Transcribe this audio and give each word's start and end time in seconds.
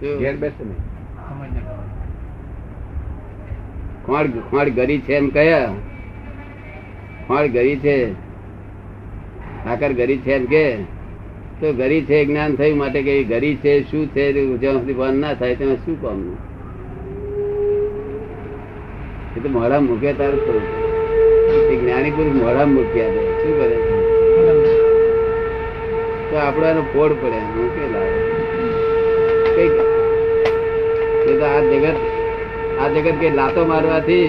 ઘેર 0.00 0.36
બેસે 0.36 0.62
નહીં. 0.64 0.80
ખોણ 4.06 4.26
ખોણ 4.50 4.68
ગરી 4.78 5.00
છે 5.06 5.14
એમ 5.16 5.26
કયા 5.36 5.70
ખોણ 7.28 7.46
ગરી 7.56 7.76
છે. 7.84 7.96
સાકર 9.64 9.92
ગરી 9.92 10.18
છે 10.24 10.32
એમ 10.32 10.44
કે 10.46 10.64
તો 11.60 11.66
ગરી 11.72 12.02
છે 12.08 12.16
જ્ઞાન 12.24 12.56
થયું 12.56 12.78
માટે 12.78 13.00
કે 13.02 13.14
ગરી 13.24 13.54
છે 13.62 13.72
શું 13.90 14.04
છે 14.14 14.24
જ્યાં 14.32 14.78
સુધી 14.80 14.98
ભાન 15.00 15.14
ના 15.24 15.34
થાય 15.34 15.54
તેમાં 15.60 15.78
શું 15.84 15.96
કામનું 16.02 16.38
એ 19.36 19.38
તો 19.44 19.48
મોડા 19.56 19.80
મૂકે 19.86 20.10
તારું 20.18 20.40
થયું 20.46 20.64
જ્ઞાની 21.80 22.12
પુરુષ 22.16 22.36
મોડા 22.42 22.66
મૂક્યા 22.74 23.12
છે. 23.14 23.22
શું 23.40 23.54
કરે 23.58 23.76
તો 26.28 26.34
આપણાનો 26.44 26.70
એનો 26.70 26.82
ફોડ 26.92 27.12
પડે. 27.22 27.40
મૂકે 27.56 27.82
તો 29.54 29.60
આ 31.44 31.60
જગત 31.62 31.98
આ 32.76 32.88
જગત 32.88 33.16
કે 33.20 33.28
લાતો 33.30 33.60
મારવાથી 33.64 34.28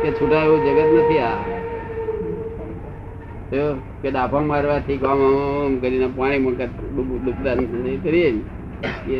કે 0.00 0.08
છૂટા 0.12 0.42
એવું 0.42 0.60
જગત 0.62 0.88
નથી 0.94 1.22
આ 1.22 1.40
કે 4.00 4.08
ડાફા 4.08 4.42
મારવાથી 4.42 4.98
ગામ 4.98 5.20
કરીને 5.80 6.08
પાણી 6.10 6.40
મૂકે 6.40 6.66
ડૂબતા 6.92 7.54
નહીં 7.56 7.98
કરીએ 8.02 8.30
કે 9.00 9.18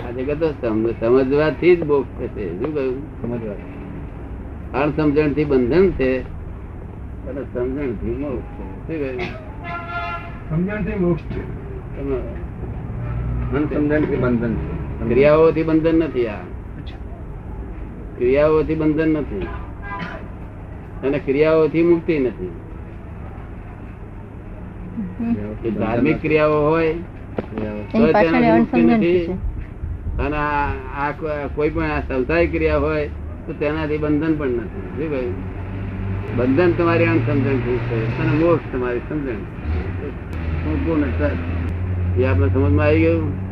આ 0.00 0.10
જગત 0.12 0.42
સમજવાથી 0.60 1.76
જ 1.76 1.80
બોગ 1.84 2.04
થશે 2.16 2.44
શું 2.52 2.70
કહ્યું 2.72 2.96
સમજવા 3.18 3.58
અણસમજણથી 4.76 5.46
બંધન 5.46 5.86
છે 5.96 6.10
અને 7.28 7.42
સમજણથી 7.48 8.16
મોક્ષ 8.18 8.48
છે 8.56 8.64
શું 8.86 8.98
કહ્યું 8.98 9.20
સમજણથી 10.48 10.98
મોક્ષ 10.98 11.24
છે 11.28 11.42
અનસમજણથી 13.52 14.16
બંધન 14.16 14.54
છે. 14.54 15.04
ક્રિયાઓથી 15.08 15.62
બંધન 15.62 15.94
નથી 15.94 16.26
આ. 16.26 16.36
ક્રિયાઓથી 18.18 18.74
બંધન 18.74 19.08
નથી. 19.08 19.46
અને 21.06 21.18
ક્રિયાઓથી 21.18 21.82
મુક્તિ 21.82 22.18
નથી. 22.18 22.50
ધાર્મિક 25.70 26.20
ક્રિયાઓ 26.22 26.70
હોય 26.70 26.94
અને 30.18 30.36
આ 30.36 31.10
કોઈ 31.54 31.70
પણ 31.70 32.00
સંસારી 32.08 32.46
ક્રિયા 32.46 32.76
હોય 32.76 33.08
તો 33.46 33.52
તેનાથી 33.52 33.98
બંધન 33.98 34.34
પણ 34.34 34.48
નથી. 34.48 35.08
શું 35.08 35.34
બંધન 36.36 36.72
તમારી 36.72 37.04
અણસમજણથી 37.04 37.78
છે 37.78 38.18
અને 38.18 38.44
મોક્ષ 38.44 38.72
તમારી 38.72 38.98
સમજણ 38.98 39.40
હું 40.64 40.86
પૂર્ણ 40.86 41.02
સત. 41.02 42.20
એ 42.20 42.24
આપણે 42.24 42.48
સમજમાં 42.48 42.86
આવી 42.86 43.00
ગયું? 43.00 43.43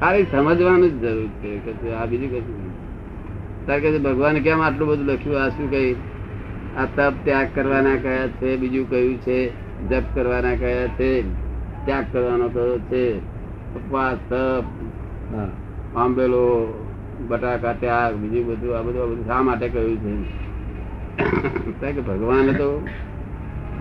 ખાલી 0.00 0.26
સમજવાનું 0.32 0.90
જ 0.90 1.02
જરૂર 1.02 1.28
છે 1.40 1.58
કે 1.58 1.92
આ 1.92 2.06
બીજું 2.06 2.30
કશું 2.30 2.56
નહીં. 2.58 3.80
કે 3.82 3.98
ભગવાને 3.98 4.40
કેમ 4.40 4.60
આટલું 4.62 4.88
બધું 4.88 5.06
લખ્યું? 5.06 5.42
આ 5.42 5.48
શું 5.48 5.70
કઈ 5.70 5.94
આ 6.76 6.84
તપ 6.96 7.14
ત્યાગ 7.24 7.48
કરવાના 7.54 7.96
કયા 7.96 8.26
છે? 8.26 8.56
બીજું 8.56 8.90
કયું 8.90 9.16
છે? 9.16 9.38
જપ 9.88 10.02
કરવાના 10.14 10.54
કયા 10.54 10.86
છે? 10.98 11.10
ત્યાગ 11.84 12.04
કરવાનો 12.12 12.48
કયો 12.48 12.78
છે? 12.78 13.04
ઉપવાસ 13.76 14.18
તપ 14.30 14.64
આંબેલો 15.96 16.44
બટાકા 17.28 17.72
ત્યાગ 17.72 18.14
બીજું 18.14 18.46
બધું 18.46 18.78
આ 18.78 18.82
બધું 18.82 19.10
બધું 19.10 19.26
શા 19.26 19.42
માટે 19.42 19.68
કહ્યું 19.68 20.24
છે? 21.80 21.92
કે 21.92 22.00
ભગવાને 22.00 22.52
તો 22.52 22.86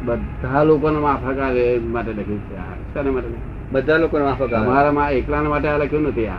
બધા 0.05 0.63
લોકોનો 0.63 0.99
માફક 1.01 1.37
આવે 1.39 1.63
એ 1.73 1.79
માટે 1.79 2.11
લખ્યું 2.11 2.41
છે. 2.49 2.55
આ 2.57 2.73
શાના 2.93 3.11
માટે? 3.11 3.56
બધા 3.71 3.97
લોકો 3.97 4.19
માફક 4.19 4.53
અમારામાં 4.53 5.11
એકલાના 5.11 5.49
માટે 5.49 5.67
આ 5.67 5.77
લખ્યું 5.77 6.03
નથી 6.03 6.27
આ. 6.27 6.35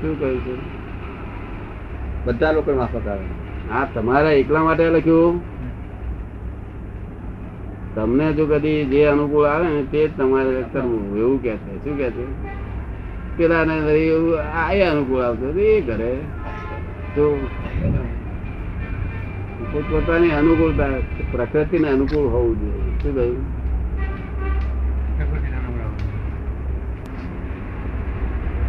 શું 0.00 0.20
કહ્યું 0.20 0.40
છે? 0.40 0.54
બધા 2.24 2.52
લોકો 2.52 2.72
માફક 2.72 3.06
આવે 3.06 3.24
આ 3.72 3.84
તમારા 3.84 4.30
એકલા 4.30 4.62
માટે 4.62 4.90
લખ્યું? 4.90 5.40
તમને 7.94 8.32
જો 8.32 8.46
કદી 8.46 8.84
જે 8.84 9.06
અનુકૂળ 9.06 9.44
આવે 9.44 9.68
ને 9.68 9.82
તે 9.82 10.08
જ 10.08 10.10
તમારે 10.18 10.64
કરવું. 10.72 11.18
એવું 11.18 11.42
કે 11.42 11.56
છે. 11.56 11.84
શું 11.84 11.96
કે 11.98 12.10
છે? 12.10 12.24
પેલા 13.36 13.64
ને 13.64 13.76
એવું 13.92 14.38
આ 14.40 14.90
અનુકૂળ 14.92 15.20
આવતું 15.20 15.58
એ 15.58 15.80
કરે 15.80 16.16
તો 17.14 17.48
પોતપોતાની 19.72 20.30
અનુકૂળતા 20.30 20.88
પ્રકૃતિને 21.32 21.88
અનુકૂળ 21.88 22.28
હોવું 22.28 22.60
જોઈએ. 22.60 23.02
શું 23.02 23.14
કહ્યું? 23.14 23.57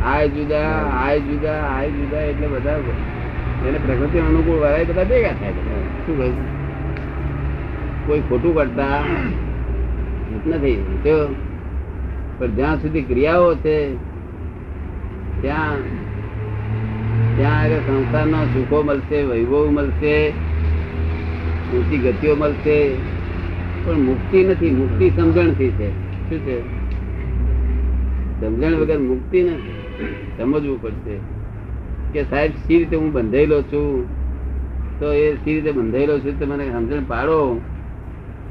આય 0.09 0.28
જુદા 0.30 0.64
આય 0.94 1.20
જુદા 1.20 1.62
આય 1.62 1.90
જુદા 1.90 2.22
એટલે 2.22 2.47
બધા 2.47 2.72
એને 3.68 3.78
પ્રકૃતિ 3.78 4.20
અનુકૂળ 4.20 4.58
વાળા 4.58 4.84
બધા 4.88 5.03
ભેગા 5.03 5.30
થાય 5.30 5.52
બધા. 5.52 5.81
શું 6.06 6.18
કહ્યું 6.18 6.36
કોઈ 8.08 8.20
ખોટું 8.20 8.56
કરતા 8.56 9.03
નથી. 10.47 10.75
જો 10.75 11.36
પણ 12.40 12.47
જ્યાં 12.47 12.75
સુધી 12.75 13.02
ક્રિયાઓ 13.02 13.56
છે 13.56 13.96
ત્યાં 15.42 15.75
ત્યાં 17.38 17.62
આગળ 17.62 17.76
સંસારના 17.76 18.44
સુખો 18.46 18.84
મળશે 18.84 19.24
વૈભવ 19.24 19.70
મળશે 19.72 20.30
ઊંચી 21.74 21.97
ગતિઓ 21.97 22.36
મળશે. 22.36 22.96
પણ 23.86 23.94
મુક્તિ 23.94 24.44
નથી 24.44 24.72
મુક્તિ 24.72 25.09
સમજણથી 25.09 25.70
છે. 25.70 25.90
શું 26.30 26.40
છે? 26.40 26.59
સમજણ 28.41 28.76
વગર 28.76 28.97
મુક્તિ 28.97 29.44
નથી. 29.44 29.78
સમજવું 30.38 30.82
પડશે 30.82 31.18
કે 32.14 32.24
સાહેબ 32.24 32.52
સી 32.52 32.78
રીતે 32.78 32.98
હું 32.98 33.12
બંધાયેલો 33.12 33.62
છું? 33.62 34.08
તો 35.00 35.14
એ 35.14 35.36
સી 35.36 35.54
રીતે 35.54 35.72
બંધાયેલો 35.72 36.20
છું 36.20 36.40
તો 36.40 36.46
મને 36.46 36.72
સમજણ 36.72 37.04
પાડો. 37.04 37.62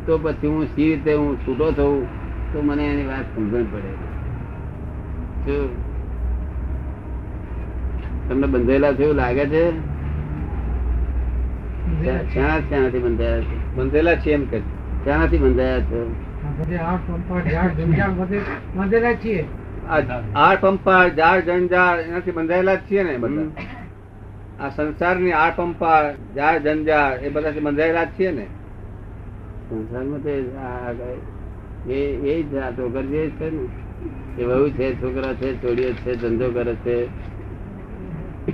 તો 0.07 0.19
પછી 0.19 0.47
હું 0.47 0.67
સી 0.67 0.95
રીતે 0.95 1.15
હું 1.15 1.41
છૂટો 1.41 1.71
થઉં 1.71 2.07
તો 2.53 2.63
મને 2.63 2.87
એની 2.87 3.07
વાત 3.07 3.25
સમજણ 3.37 3.63
પડે. 3.63 4.09
તમને 8.29 8.47
બંધાયેલા 8.47 8.93
છે 8.93 9.03
એવું 9.03 9.17
લાગે 9.17 9.47
છે? 9.47 9.71
શેના 12.35 12.59
શેનાથી 12.59 12.99
બંધાયા 12.99 13.41
છે? 13.41 13.77
બંધેલા 13.77 14.15
છે 14.15 14.33
એમ 14.33 14.45
કે 14.45 14.59
શેનાથી 15.05 15.39
બંધાયા 15.39 15.81
છો? 15.81 16.15
બાંધેલા 18.77 19.13
છીએ. 19.13 19.45
આ 19.89 20.55
પંપાર 20.55 21.09
જાર 21.09 21.41
જંજાળ 21.41 22.01
એનાથી 22.01 22.31
બંધાયેલા 22.31 22.75
જ 22.75 22.79
છીએ 22.91 23.03
ને 23.03 23.17
બધા. 23.17 23.47
આ 24.61 24.69
સંસારની 24.69 25.33
આર 25.33 25.53
પંપાર 25.57 26.15
ઝાડ 26.35 26.59
જંજાર 26.63 27.25
એ 27.25 27.29
બધાથી 27.29 27.61
બંધાયેલા 27.61 28.05
જ 28.05 28.09
છીએ 28.19 28.31
ને. 28.31 28.47
સંસારમાં 29.69 30.23
તો 30.23 30.31
એ 31.89 32.01
એ 32.33 32.43
જ 32.43 32.55
ટોકર 32.77 33.03
જે 33.03 33.31
છે 33.31 33.51
ને 33.51 33.63
એ 34.39 34.45
વહુ 34.45 34.71
છે 34.71 35.03
છોકરા 35.03 35.35
છે 35.35 35.63
ચોડીઓ 35.63 35.93
છે 35.93 36.17
ધંધો 36.17 36.51
કરે 36.51 36.75
છે. 36.75 37.09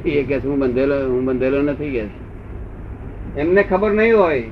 એ 0.05 0.23
કે 0.23 0.37
હું 0.39 0.59
બંધેલો 0.59 0.97
હું 1.09 1.25
બંધેલો 1.25 1.63
નથી 1.63 1.91
કે. 1.91 2.05
એમને 3.37 3.63
ખબર 3.63 3.93
નહીં 3.93 4.17
હોય 4.17 4.43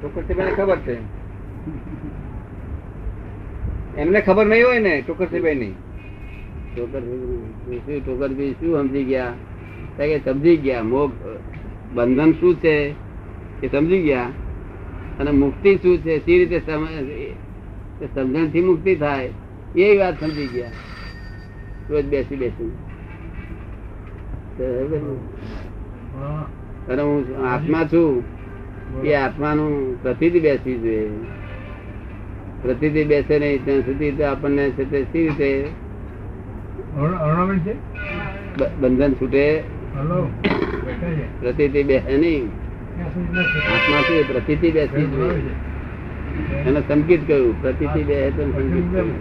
ટોકરસીભાઈને 0.00 0.54
ખબર 0.56 0.76
છે. 0.76 0.96
એમને 3.96 4.20
ખબર 4.20 4.46
નહીં 4.46 4.66
હોય 4.66 4.80
ને 4.80 5.02
ટોકર 5.06 5.26
સાહેબ 5.26 5.46
ટોકર 5.46 5.89
બી 6.76 8.52
શું? 8.52 8.76
સમજી 8.76 9.04
ગયા? 9.04 9.32
કે 9.96 10.20
સમજી 10.24 10.56
ગયા. 10.56 10.82
મોગ 10.82 11.12
બંધન 11.94 12.32
શું 12.32 12.54
છે? 12.54 12.90
એ 13.62 13.68
સમજી 13.72 14.02
ગયા. 14.02 14.22
અને 15.20 15.30
મુક્તિ 15.30 15.76
શું 15.76 15.98
છે? 15.98 16.18
તે 16.18 16.38
રીતે 16.38 16.60
સમજણથી 18.14 18.62
મુક્તિ 18.62 18.96
થાય? 18.96 19.30
એ 19.76 19.98
વાત 19.98 20.20
સમજી 20.20 20.46
ગયા. 20.46 20.70
રોજ 21.90 22.04
બેસી 22.06 22.36
બેસી 22.36 22.72
અને 26.88 27.02
હું 27.02 27.46
આત્મા 27.48 27.84
છું. 27.84 28.22
એ 29.04 29.14
આત્માનું 29.14 30.02
પ્રતિથી 30.02 30.40
બેસવી 30.40 30.78
જોઈએ. 30.78 31.10
પ્રતિથી 32.62 33.04
બેસે 33.04 33.38
નહીં, 33.38 33.64
ત્યાં 33.64 33.80
સુધી 33.80 34.12
તો 34.12 34.24
આપણને 34.24 34.70
છે 34.70 34.90
તે 34.90 35.02
સી 35.02 35.28
રીતે 35.28 35.60
અરુણ- 35.60 35.62
અરુણાબેન 35.62 35.68
છે 35.68 36.78
બ- 36.78 36.79
બંધન 38.80 39.12
છૂટે. 39.12 39.62
છે. 41.00 41.40
પ્રતિથી 41.40 41.82
બેસે 41.82 42.16
નહીં. 42.16 42.50
આત્મા 43.00 44.00
શું 44.06 44.16
એ 44.16 44.22
પ્રતિથી 44.22 44.72
જોઈએ 45.06 45.52
એને 46.66 46.80
સંકેત 46.88 47.20
કહ્યું 47.26 47.62
પ્રતિથી 47.62 48.04
બેસે 48.04 48.30
તો 48.30 48.42
સંકેત 48.42 48.92
કહ્યું 48.92 49.14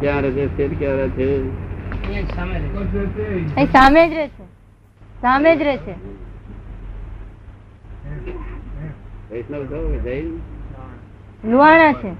ક્યાં 0.00 0.20
રહે 0.20 0.46
છે 0.56 0.68
ક્યાં 0.68 0.96
રહે 0.96 1.08
છે? 1.08 1.26
સામે 3.72 4.08
જ 4.08 4.12
રહે 4.14 4.26
છે. 4.28 4.44
સામે 5.22 5.56
જ 5.56 5.62
રહે 5.62 5.76
છે. 5.76 5.94
વૈષ્ણવ 9.30 9.64
છો 9.64 10.00
જૈન? 10.04 10.53
લુહાણા 11.44 11.92
છે? 11.92 12.10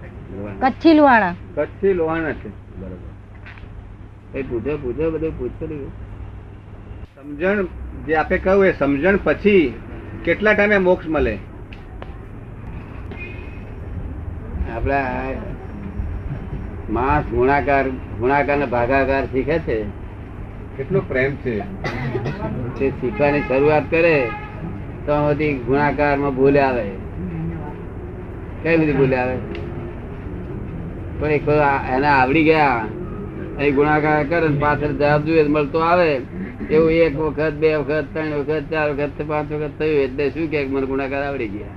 કચ્છી 0.61 0.95
લુહાણા. 0.95 1.35
કચ્છી 1.55 1.93
લુહાણા 1.93 2.33
છે. 2.33 2.49
બરોબર. 2.49 4.39
એ 4.39 4.43
પૂછો 4.43 4.77
પૂછો 4.77 5.11
બધું 5.11 5.39
પૂછતો. 5.39 5.91
સમજણ 7.15 7.67
જે 8.07 8.15
આપે 8.15 8.39
કહ્યું 8.39 8.67
એ 8.67 8.73
સમજણ 8.73 9.19
પછી 9.25 9.75
કેટલા 10.25 10.53
ટાઈમે 10.53 10.79
મોક્ષ 10.79 11.07
મળે? 11.09 11.39
આપડા 14.77 15.07
માસ 16.91 17.25
ગુણાકાર 17.25 17.89
ગુણાકાર 17.91 18.57
ને 18.57 18.67
ભાગાકાર 18.67 19.27
શીખે 19.27 19.59
છે. 19.59 19.85
કેટલો 20.77 21.01
પ્રેમ 21.01 21.37
છે. 21.37 21.61
તે 22.79 22.91
શીખવાની 22.91 23.41
શરૂઆત 23.41 23.83
કરે 23.91 24.31
તો 25.07 25.29
બધી 25.29 25.55
ગુણાકારમાં 25.55 26.35
ભૂલ 26.35 26.59
આવે. 26.59 27.04
કઈ 28.65 28.77
બધી 28.77 28.93
ભૂલ 28.93 29.15
આવે? 29.15 29.37
પણ 31.21 31.31
એક 31.31 31.49
એને 31.95 32.07
આવડી 32.07 32.45
ગયા. 32.45 32.85
એ 33.61 33.71
ગુણાકાર 33.71 34.25
કરે 34.25 34.49
પાછળ 34.61 34.93
જવાબ 35.01 35.25
જોઈએ 35.25 35.49
મળતો 35.49 35.79
આવે. 35.79 36.13
એવું 36.71 36.91
એક 36.91 37.17
વખત, 37.17 37.53
બે 37.53 37.75
વખત, 37.77 38.05
ત્રણ 38.13 38.33
વખત, 38.33 38.63
ચાર 38.71 38.91
વખત, 38.91 39.11
પાંચ 39.29 39.53
વખત 39.53 39.71
થયું 39.79 40.01
એટલે 40.05 40.31
શું 40.31 40.51
કે 40.51 40.65
મને 40.67 40.87
ગુણાકાર 40.87 41.23
આવડી 41.25 41.49
ગયા. 41.49 41.75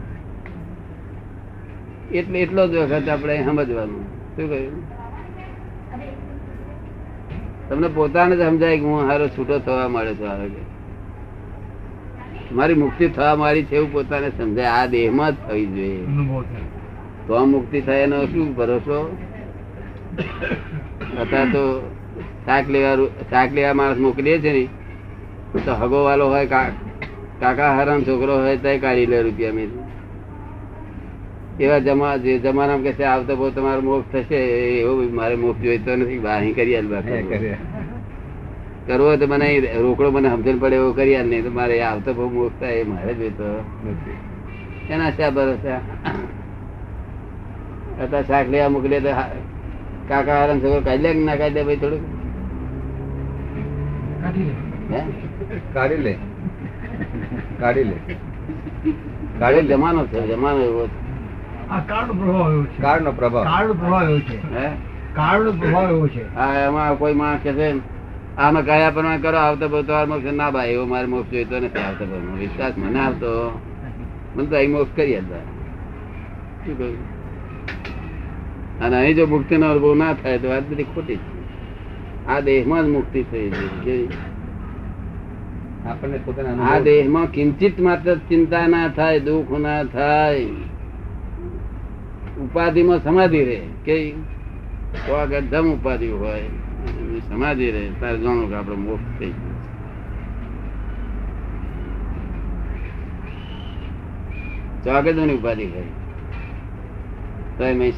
એટલે 2.12 2.40
એટલો 2.40 2.68
જ 2.68 2.76
વખત 2.76 3.10
આપણે 3.10 3.44
સમજવાનું. 3.46 4.04
શું 4.36 4.50
કહ્યું? 4.50 4.76
તમને 7.70 7.88
પોતાને 7.88 8.36
જ 8.36 8.40
સમજાય 8.40 8.78
કે 8.78 8.84
હું 8.84 9.02
હારો 9.10 9.28
છૂટો 9.28 9.60
થવા 9.60 9.88
મળે 9.88 10.14
છું 10.16 10.28
હારો 10.28 10.48
મારી 12.52 12.74
મુક્તિ 12.74 13.08
થવા 13.08 13.36
મારી 13.36 13.64
છે 13.64 13.76
એવું 13.76 13.94
પોતાને 13.94 14.30
સમજાય. 14.30 14.66
આ 14.66 14.86
દેહમાં 14.86 15.32
જ 15.32 15.36
થવી 15.48 15.66
જોઈએ. 15.66 16.04
તો 17.28 17.46
મુક્તિ 17.46 17.82
થાય 17.82 18.04
એનો 18.08 18.26
શું 18.26 18.56
ભરોસો? 18.56 19.00
અત્યારે 21.22 21.52
તો 21.52 21.64
શાક 22.46 22.70
લેવા 22.70 22.96
શાક 23.30 23.50
લેવા 23.54 23.74
માણસ 23.74 23.98
મોકલીએ 23.98 24.40
છે 24.40 24.52
ને 24.54 24.64
તો 25.66 25.74
હગો 25.82 26.04
વાલો 26.04 26.30
હોય 26.30 26.46
કાકા 26.46 27.76
હારામ 27.78 28.04
છોકરો 28.08 28.38
હોય 28.44 28.58
તો 28.58 28.70
કાઢી 28.82 29.06
લે 29.06 29.22
રૂપિયા 29.22 29.52
મેં. 29.52 29.70
એવા 31.60 31.80
જમા 31.80 32.16
જે 32.24 32.40
જમાનામાં 32.40 32.84
કે 32.84 32.92
છે 32.94 33.04
આવતો 33.04 33.36
બહુ 33.36 33.50
તમારો 33.50 33.82
મોક્ષ 33.82 34.12
થશે 34.14 34.40
એવું 34.82 35.14
મારે 35.16 35.36
મોક્ષ 35.36 35.62
જોઈતો 35.62 35.96
નથી 35.96 36.20
બહાર 36.20 36.42
કરી 36.54 37.56
કરવો 38.88 39.16
તો 39.20 39.28
મને 39.28 39.48
રોકડો 39.84 40.12
મને 40.12 40.30
સમજણ 40.30 40.60
પડે 40.60 40.76
એવો 40.76 40.92
કરી 40.92 41.18
નહીં. 41.24 41.44
તો 41.44 41.52
મારે 41.52 41.82
આવતો 41.82 42.14
બહુ 42.14 42.30
મોક્ષ 42.30 42.60
થાય 42.60 42.74
એ 42.82 42.84
મારે 42.84 43.14
જોઈતો 43.14 43.48
નથી. 43.90 44.18
એના 44.94 45.12
શા 45.12 45.30
ભરોસા? 45.30 45.82
અત્યારે 48.04 48.28
શાક 48.28 48.50
લેવા 48.50 48.70
મોકલીએ 48.70 49.00
તો 49.00 49.10
કાકા 50.08 50.34
આરામ 50.34 50.60
છોકરો 50.60 50.82
કાઢી 50.82 51.02
લે 51.02 51.14
ના 51.14 51.36
કાઢી 51.36 51.54
દે 51.54 51.64
ભાઈ 51.64 51.76
થોડુંક? 51.76 52.04
કાઢી 54.24 54.44
લે. 54.44 54.54
કાઢી 55.74 55.98
લે. 55.98 56.18
કાઢી 57.60 57.84
લે. 57.84 57.94
લે. 59.62 59.62
જમાનો 59.62 60.06
છે 60.06 60.36
જમાનો 60.36 60.60
એવો 60.60 60.88
છે. 60.88 61.08
પ્રભાવ 62.08 62.52
એવો 62.52 62.64
છે. 62.64 63.18
પ્રભાવ. 63.18 63.72
પ્રભાવ 63.74 64.10
એવો 64.10 64.20
છે. 64.20 64.56
હે? 64.56 64.70
કાળનો 65.16 65.52
પ્રભાવ 65.52 65.90
એવો 65.90 66.08
છે. 66.08 66.36
હા 66.36 66.60
એમાં 66.60 66.98
કોઈ 66.98 67.14
માણસ 67.14 67.40
કે 67.44 67.54
છે 67.54 67.80
આમાં 68.38 68.64
કયા 68.64 68.90
પ્રમાણે 68.90 69.18
કરો 69.18 69.38
આવતો 69.38 69.82
તમારો 69.82 70.08
મોક્ષ. 70.08 70.34
ના 70.34 70.52
ભાઈ 70.52 70.70
એવો 70.70 70.86
મારે 70.86 71.08
મોક્ષ 71.08 71.32
જોઈતો 71.32 71.60
નથી 71.60 71.80
આવતો 71.80 72.36
વિશ્વાસ 72.40 72.74
મને 72.78 73.00
આવતો. 73.00 73.62
મને 74.36 74.46
તો 74.46 74.56
અહીં 74.56 74.72
મોક્ષ 74.72 74.96
કરી 74.96 75.18
હતા 75.18 75.38
શું 76.66 76.78
કહ્યું? 76.78 77.17
અને 78.82 78.96
અહીં 79.02 79.16
જો 79.18 79.26
મુક્તિ 79.34 79.58
નો 79.58 79.66
અનુભવ 79.72 79.94
ના 80.02 80.14
થાય 80.22 80.38
તો 80.42 80.48
વાત 80.54 80.66
બધી 80.70 80.90
ખોટી 80.94 81.20
છે. 81.24 81.30
આ 82.28 82.40
દેહમાં 82.48 82.84
જ 82.86 82.88
મુક્તિ 82.96 83.20
થઈ 83.32 83.50
છે 83.84 83.96
આપણને 85.90 86.18
પોતાના 86.26 86.70
આ 86.72 86.80
દેહમાં 86.88 87.28
કિંચિત 87.36 87.76
માત્ર 87.80 88.16
ચિંતા 88.30 88.66
ના 88.68 88.88
થાય 88.98 89.20
દુઃખ 89.28 89.52
ના 89.66 89.82
થાય. 89.96 90.48
ઉપાધિમાં 92.44 93.00
સમાધિ 93.04 93.42
રહે 93.50 93.60
કે 93.86 93.98
તો 95.06 95.12
આગળ 95.22 95.46
ધમ 95.52 95.68
ઉપાધિ 95.74 96.08
હોય 96.08 96.50
સમાધિ 97.30 97.68
રહે. 97.76 97.84
તારે 98.00 98.18
જાણો 98.24 98.44
કે 98.50 98.56
આપણો 98.56 98.78
મોક્ષ 98.88 99.08
થઈ 99.20 99.34
ગયો 99.38 99.56
ચોગદની 105.04 105.38
ઉપાધિ 105.40 105.66
હોય 105.74 105.92
તો 107.58 107.64
રહે 107.64 107.90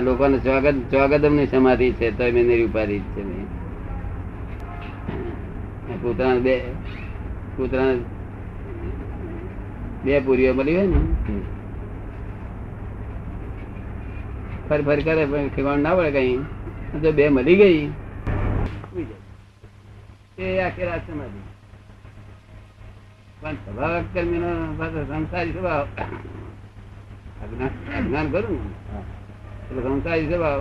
લોકોને 0.00 0.38
સ્વાગત 0.38 0.74
ચોગદમની 0.90 1.46
સમાધિ 1.46 1.92
છે 1.92 2.10
તો 2.10 2.24
એમ 2.24 2.36
એની 2.36 2.64
ઉપાધિ 2.64 2.98
છે 2.98 3.52
કૂતરા 6.02 6.34
બે 6.34 6.62
કૂતરા 7.56 7.94
બે 10.04 10.20
પૂરીઓ 10.20 10.54
મળી 10.54 10.76
હોય 10.76 10.86
ને. 10.86 11.00
ફરી 14.68 14.82
ફરી 14.82 15.02
કરે, 15.02 15.26
પણ 15.26 15.48
ઠેકાણ 15.48 15.78
ના 15.78 15.94
પડે 15.94 16.10
કઈ. 16.10 16.38
જો 17.02 17.12
બે 17.12 17.28
મળી 17.28 17.56
ગઈ. 17.56 17.92
એ 20.38 20.60
આખી 20.60 20.84
રાત 20.84 21.00
સમાધિ. 21.10 21.40
પણ 23.40 23.54
સ્વભાવ 23.54 24.02
કર્મી 24.14 24.38
નો 24.38 24.76
સંસારી 25.08 25.52
સ્વભાવ. 25.52 25.86
અજ્ઞાન 27.42 28.26
કરું. 28.34 28.62
એટલે 29.68 29.80
સંસારી 29.82 30.26
સ્વભાવ 30.30 30.60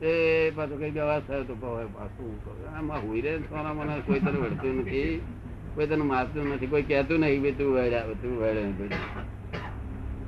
તે 0.00 0.10
પાછું 0.56 0.76
કઈ 0.80 0.92
વ્યવહાર 0.96 1.22
થયો 1.26 1.44
તો 1.48 1.54
પાછું 1.62 2.30
આમાં 2.76 3.00
હુઈ 3.04 3.22
રે 3.26 3.32
સોના 3.50 3.74
મને 3.78 3.94
કોઈ 4.06 4.20
તને 4.24 4.38
વળતું 4.44 4.74
નથી. 4.80 5.12
કોઈ 5.74 5.88
તને 5.90 6.04
મારતું 6.10 6.44
નથી. 6.54 6.70
કોઈ 6.72 6.86
કહેતું 6.88 7.18
નહીં 7.22 7.42
કે 7.44 7.50
તું 7.60 7.68
વળ્યા 7.76 8.16
તું 8.22 8.32
વેડે 8.42 8.60
નહીં 8.64 8.76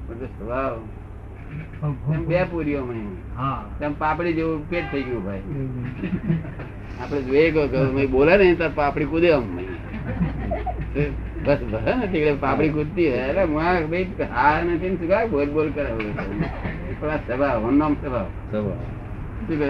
કોઈ 0.06 0.28
સ્વભાવ 0.36 0.74
બે 2.28 2.38
પૂરીઓ 2.50 2.82
તેમ 3.78 3.92
પાપડી 4.02 4.34
જેવું 4.38 4.60
પેટ 4.70 4.86
થઈ 4.92 5.04
ગયું 5.08 5.22
ભાઈ. 5.26 5.44
આપડે 7.00 7.20
જોઈએ 7.28 7.50
ભાઈ 7.54 8.10
બોલે 8.14 8.32
ને 8.36 8.46
તાર 8.60 8.72
પાપડી 8.80 9.10
કુદે 9.12 9.28
આમ 9.36 9.44
બસ 10.94 11.58
બસ 11.70 12.36
પાપડી 12.40 12.68
કૂદતી 12.68 13.06
એટલે 13.06 13.44
ભાઈ 13.46 14.06
હા 14.32 14.60
નથી 14.62 14.88
ને 14.88 14.96
શું 14.96 15.08
કાંઈ 15.08 15.28
બોલ 15.28 15.46
બોલ 15.46 15.68
કરે 15.70 15.90
આ 17.10 17.16
સ્વભાવ 17.16 17.66
હમણાં 17.66 17.96
સ્વભાવ. 17.96 18.26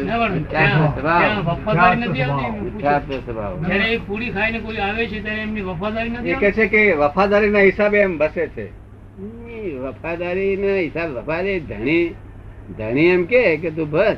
ના, 0.06 0.28
ક્યાં 0.50 1.44
વફાદારી 1.44 2.08
નથી 2.08 2.22
આવતી. 2.22 2.60
મિથ્યાત્વ 2.60 3.12
સ્વભાવ. 3.12 3.52
જ્યારે 3.66 3.92
એ 3.92 3.98
પૂરી 3.98 4.30
ખાઈને 4.30 4.58
કોઈ 4.58 4.78
આવે 4.78 5.06
છે 5.06 5.20
ત્યારે 5.22 5.42
એમની 5.42 5.60
વફાદારી 5.60 6.10
નથી 6.10 6.30
એ 6.30 6.34
કે 6.34 6.52
છે 6.52 6.66
કે 6.66 6.94
વફાદારીના 6.94 7.58
હિસાબે 7.58 7.98
એમ 7.98 8.18
બસે 8.18 8.48
છે. 8.48 8.66
વફાદારી 9.84 10.56
ના 10.56 10.76
હિસાબ 10.76 11.10
વફાદારી 11.10 11.60
ધણી 11.60 12.14
ધણી 12.78 13.06
એમ 13.06 13.24
કે 13.24 13.56
કે 13.56 13.70
તું 13.70 13.90
બસ. 13.90 14.16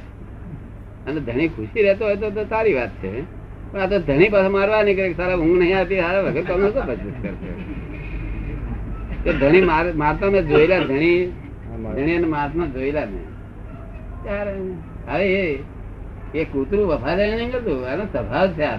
અને 1.06 1.20
ધણી 1.20 1.48
ખુશી 1.48 1.82
રહેતો 1.82 2.04
હોય 2.04 2.16
તો 2.16 2.30
તો 2.30 2.44
સારી 2.44 2.74
વાત 2.74 2.88
છે. 2.88 3.39
પણ 3.72 3.80
આ 3.80 3.86
તો 3.86 3.96
ધણી 3.98 4.30
પાસે 4.34 4.48
મારવા 4.56 4.82
નીકળે 4.82 5.14
સારા 5.18 5.38
ઊંઘ 5.42 5.58
નહીં 5.62 5.78
આપી 5.78 6.00
સારા 6.02 6.22
વગર 6.26 6.44
તમે 6.48 6.68
શું 6.74 6.84
બચત 6.88 7.04
કરશે? 7.22 7.50
તો 9.24 9.30
ધણી 9.32 9.64
મારતા 10.02 10.30
મેં 10.30 10.42
જોયેલા 10.48 10.80
ધણી 10.80 11.20
ધણી 11.96 12.16
અને 12.16 12.26
મહાત્મા 12.26 12.68
જોયેલા 12.74 13.06
મેં. 13.06 13.24
ત્યારે? 14.24 14.52
હવે 15.08 15.26
એ 15.42 15.44
એ 16.34 16.44
કૂતરું 16.44 16.86
વફાદારી 16.90 17.36
નહીં 17.36 17.50
કરતું 17.52 17.78
એનો 17.92 18.04
સ્વભાવ 18.12 18.48
છે 18.56 18.64
આ 18.64 18.78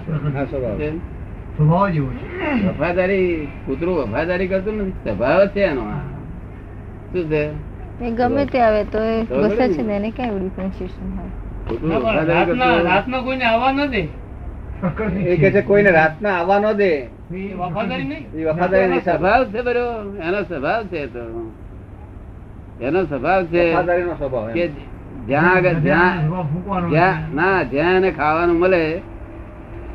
સ્વભાવ 0.52 1.90
જેવો 1.94 2.10
છે. 2.18 2.26
વફાદારી 2.68 3.30
કૂતરું 3.66 3.96
વફાદારી 4.00 4.48
કરતું 4.48 4.76
નથી 4.82 4.98
સ્વભાવ 5.04 5.42
છે 5.54 5.62
એનો 5.64 5.84
આ. 5.96 6.02
શું 7.12 7.24
છે? 7.30 7.44
એ 8.02 8.12
ગમે 8.20 8.44
તે 8.46 8.58
આવે 8.62 8.82
તો 8.94 9.00
એ 9.04 9.16
ગુસ્સે 9.30 9.64
ને? 9.68 9.74
છે 9.76 9.82
ને 9.82 9.96
એને 9.96 10.10
ક્યાં 10.12 10.34
એવડી 10.34 10.54
કન્ફ્યુઝન 10.56 11.10
હોય? 11.18 11.32
રાતના 12.90 13.22
કોઈને 13.22 13.46
આવવા 13.46 13.72
ન 13.72 13.80
દે. 13.92 14.04
એ 14.82 15.38
કે 15.38 15.52
છે 15.52 15.62
કોઈને 15.62 15.92
રાતના 15.92 16.38
આવવા 16.38 16.60
ન 16.60 16.78
દે. 16.78 16.92
વફાદારી 17.32 18.04
નહીં? 18.04 18.24
વફાદારી 18.48 19.00
સ્વભાવ 19.00 19.44
છે 19.46 19.62
બરો 19.62 19.86
એનો 20.20 20.40
સ્વભાવ 20.44 20.82
છે 20.88 21.02
તો. 21.08 21.24
એનો 22.82 23.00
સ્વભાવ 23.06 23.42
છે 23.46 23.64
વફાદારીનો 23.72 24.14
સ્વભાવ 24.16 24.48
કે 24.54 24.64
જ્યાં 25.28 25.84
જ્યાં 25.84 27.36
ના 27.36 27.64
જ્યાં 27.64 27.96
એને 27.96 28.12
ખાવાનું 28.12 28.58
મળે 28.58 28.84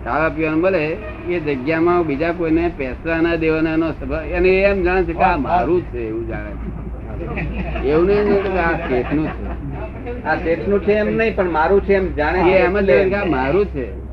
ખાવા 0.05 0.31
પીવાનું 0.31 0.61
મળે 0.61 0.85
એ 1.29 1.41
જગ્યામાં 1.41 2.05
બીજા 2.05 2.33
કોઈને 2.33 2.71
પેસવા 2.71 3.21
ના 3.21 3.37
દેવાનો 3.37 3.71
એનો 3.71 3.89
સ્વભાવ. 3.93 4.25
એને 4.31 4.51
એમ 4.63 4.79
જાણે 4.85 5.05
છે 5.05 5.15
કે 5.15 5.25
આ 5.25 5.37
મારું 5.39 5.83
છે 5.91 6.01
એવું 6.09 6.25
જાણે 6.29 6.53
છે. 6.55 7.43
એવું 7.85 8.07
નહીં 8.07 8.43
કે 8.45 8.59
આ 8.61 8.75
શેઠનું 8.89 9.29
છે. 9.29 9.45
આ 10.29 10.37
શેઠનું 10.37 10.81
છે 10.81 10.93
એમ 10.93 11.09
નહીં 11.17 11.37
પણ 11.37 11.51
મારું 11.51 11.81
છે 11.81 11.95
એમ 11.95 12.07
જાણે 12.15 12.39
એમ 12.57 12.77
જ 12.79 13.25
મારું 13.29 13.67
છે. 13.67 14.06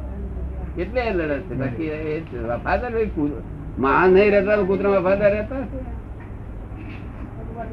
એટલે 0.82 1.01
એ 1.01 1.13
લડે 1.13 1.38
છે. 1.48 1.53
બાકી 1.62 1.89
એ 1.89 2.22
વફાદાર 2.50 2.92
ભાઈ 2.94 4.12
નહીં 4.13 4.30
રહેતા 4.34 4.63
કૂતરા 4.70 5.00
વફાદાર 5.00 5.32
રહેતા? 5.36 5.65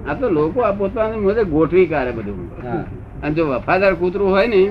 આ 0.09 0.15
તો 0.21 0.27
લોકો 0.39 0.59
આ 0.69 0.73
પોતાની 0.81 1.21
મજે 1.27 1.43
ગોઠવી 1.55 1.87
કાઢે 1.93 2.13
બધું. 2.19 2.39
અને 3.23 3.35
જો 3.35 3.43
વફાદાર 3.51 3.95
કૂતરું 4.03 4.31
હોય 4.35 4.49
ને 4.53 4.63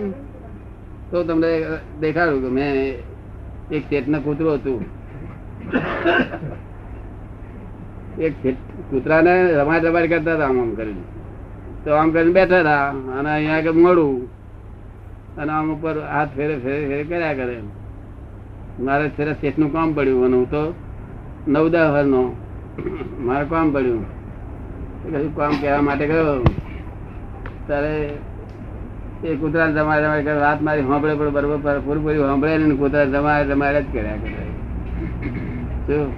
તો 1.12 1.18
તમને 1.24 1.52
દેખાડું 2.02 2.42
કે 2.44 2.50
મેં 2.58 2.74
એક 3.76 3.84
શેઠના 3.90 4.26
કૂતરું 4.26 4.54
હતું. 4.58 4.82
એક 8.26 8.34
કૂતરાને 8.90 9.34
રમાડ 9.60 9.86
રમાડ 9.90 10.08
કરતા 10.12 10.36
હતા 10.36 10.48
આમ 10.50 10.60
આમ 10.62 10.72
કરીને. 10.80 11.04
તો 11.84 11.90
આમ 12.00 12.10
કરીને 12.14 12.34
બેઠા 12.38 12.62
હતા 12.62 12.86
અને 13.18 13.30
અહીંયા 13.36 13.58
આગળ 13.58 13.82
મળું. 13.84 14.16
અને 15.40 15.52
આમ 15.58 15.68
ઉપર 15.76 15.96
હાથ 16.14 16.32
ફેરે 16.38 16.56
ફેરે 16.64 16.82
ફેરે 16.90 17.04
કર્યા 17.10 17.38
કરે 17.42 17.56
મારે 18.80 19.08
સરસ 19.18 19.36
શેઠનું 19.42 19.74
કામ 19.74 19.94
પડ્યું 19.94 20.26
અને 20.26 20.36
હું 20.36 20.50
તો 20.52 20.74
નવ 21.48 21.68
દસ 21.68 21.78
મારે 23.20 23.46
કામ 23.46 23.74
પડ્યું. 23.74 24.20
કશું 25.04 25.36
કામ 25.36 25.52
કહેવા 25.62 25.82
માટે 25.82 26.08
ગયો? 26.08 26.44
ત્યારે 27.68 28.14
એ 29.24 29.36
કૂતરા 29.36 29.68
જમાડે 29.68 30.04
જમાડે 30.04 30.24
કરે 30.24 30.34
વાત 30.34 30.62
મારી 30.62 30.82
સાંભળે, 30.82 31.16
પણ 31.16 31.30
બરોબર 31.30 31.58
પર- 31.58 31.86
પૂરું 31.86 32.04
પૂરું 32.04 32.26
સાંભળે 32.26 32.58
ને 32.58 32.76
કૂતરા 32.76 33.06
જમાડે 33.06 33.50
જમાડે 33.50 33.82
જ 33.82 33.94
કર્યા 33.94 34.16
કરે. 34.16 34.48
શું? 35.88 36.14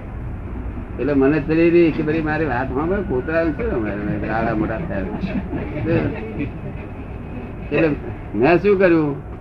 એટલે 1.00 1.12
મને 1.12 1.40
ચડી 1.40 1.70
રહી 1.70 1.90
કે 1.90 2.02
ભાઈ 2.02 2.20
મારી 2.20 2.44
વાત 2.44 2.68
સાંભળે 2.74 3.02
કૂતરા 3.02 3.44
શું 3.44 4.34
આડા 4.36 4.54
મોટા 4.54 4.78
થયા? 4.78 4.98
એટલે 7.72 7.88
મેં 8.34 8.62
શું 8.62 8.78
કર્યું? 8.78 9.32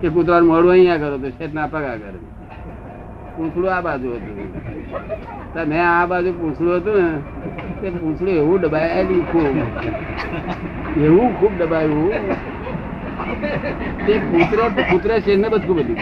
કે 0.00 0.08
કૂતરા 0.08 0.40
મોડું 0.40 0.70
અહીંયા 0.70 0.96
કરો 0.96 1.18
તો 1.18 1.28
શેઠ 1.28 1.54
ના 1.54 1.66
પગા 1.66 1.96
કરે. 1.96 2.31
પૂંછડું 3.36 3.70
આ 3.74 3.82
બાજુ 3.86 4.08
હતું. 4.16 4.36
મેં 5.70 5.82
આ 5.88 6.06
બાજુ 6.06 6.30
પૂંછડું 6.40 6.74
હતું 6.76 6.96
ને, 7.02 7.06
તે 7.80 7.86
પૂંછડું 8.00 8.34
એવું 8.40 8.58
દબાયેલું 8.62 9.22
ખૂબ. 9.30 9.56
એવું 11.06 11.30
ખૂબ 11.38 11.54
દબાયું. 11.60 12.12
તે 14.06 14.12
કૂતરો, 14.30 14.64
કૂતરા 14.90 15.20
છે 15.24 15.32
ને 15.36 15.48
બધું 15.52 15.76
બધું. 15.76 15.98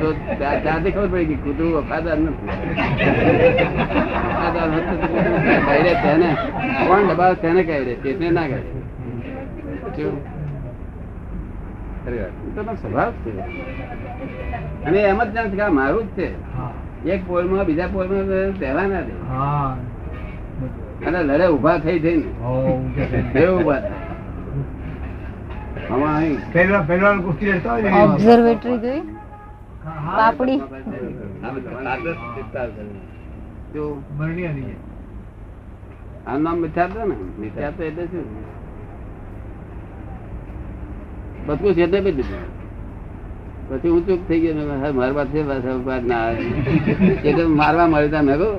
તો 0.00 0.06
ત્યાંથી 0.38 0.92
ખબર 0.94 1.08
પડી 1.12 1.28
કે 1.30 1.36
કૂતરું 1.44 1.72
વફાદાર 1.76 2.18
નથી. 2.18 2.48
વફાદાર 4.26 4.68
નથી 4.74 4.98
કહી 5.66 5.82
દે 5.86 5.92
તેને 6.02 6.28
કોણ 6.86 7.02
દબાવ 7.10 7.32
તેને 7.42 7.62
કહી 7.68 7.84
દે 7.86 7.94
તેને 8.02 8.26
ના 8.36 8.48
કહે 8.50 8.58
શું? 8.66 8.82
ખરી 9.94 9.96
વાત. 9.96 9.96
એ 9.96 9.96
તો 9.96 10.08
એનો 10.08 10.28
સ્વભાવ 12.74 13.10
છે. 13.12 13.32
અને 14.84 14.98
એમ 14.98 15.24
જ 15.24 15.26
જાણે 15.32 15.50
કે 15.50 15.62
આ 15.62 15.68
મારું 15.68 16.04
જ 16.04 16.08
છે. 16.08 16.28
એક 17.10 17.20
પોલમાં 17.26 17.64
બીજા 17.64 17.86
પોલમાં 17.86 18.20
રહેવા 18.60 18.82
ના 18.82 19.00
દે. 19.00 19.14
અને 21.06 21.22
લડે 21.22 21.46
ઊભા 21.46 21.78
થઈ 21.78 21.98
થઈ 21.98 22.16
ને? 22.16 22.28
ઊભા 23.46 23.80
થાય 23.80 24.00
ઓબ્ઝર્વેટરી 28.04 28.78
પાપડી? 30.16 30.60
નામ 36.42 36.58
ને? 37.04 37.14
મિથ્યા 37.38 37.70
તો 37.70 37.82
એટલે 37.82 38.04
શું? 38.06 38.26
બધું 41.46 41.74
છે 41.74 41.86
તે 41.86 41.98
બી 42.00 42.24
પછી 43.68 43.88
હું 43.88 44.02
ચૂપ 44.06 44.20
થઈ 44.28 44.40
ગયો 44.40 44.64
મારા 44.92 45.12
પાસે 45.12 45.38
ના 46.06 46.20
આવે. 46.26 46.44
એ 47.24 47.30
તો 47.32 47.42
મારવા 47.50 47.86
મળ્યું 47.86 48.10
તા. 48.10 48.22
મેં 48.22 48.36
કહું 48.38 48.54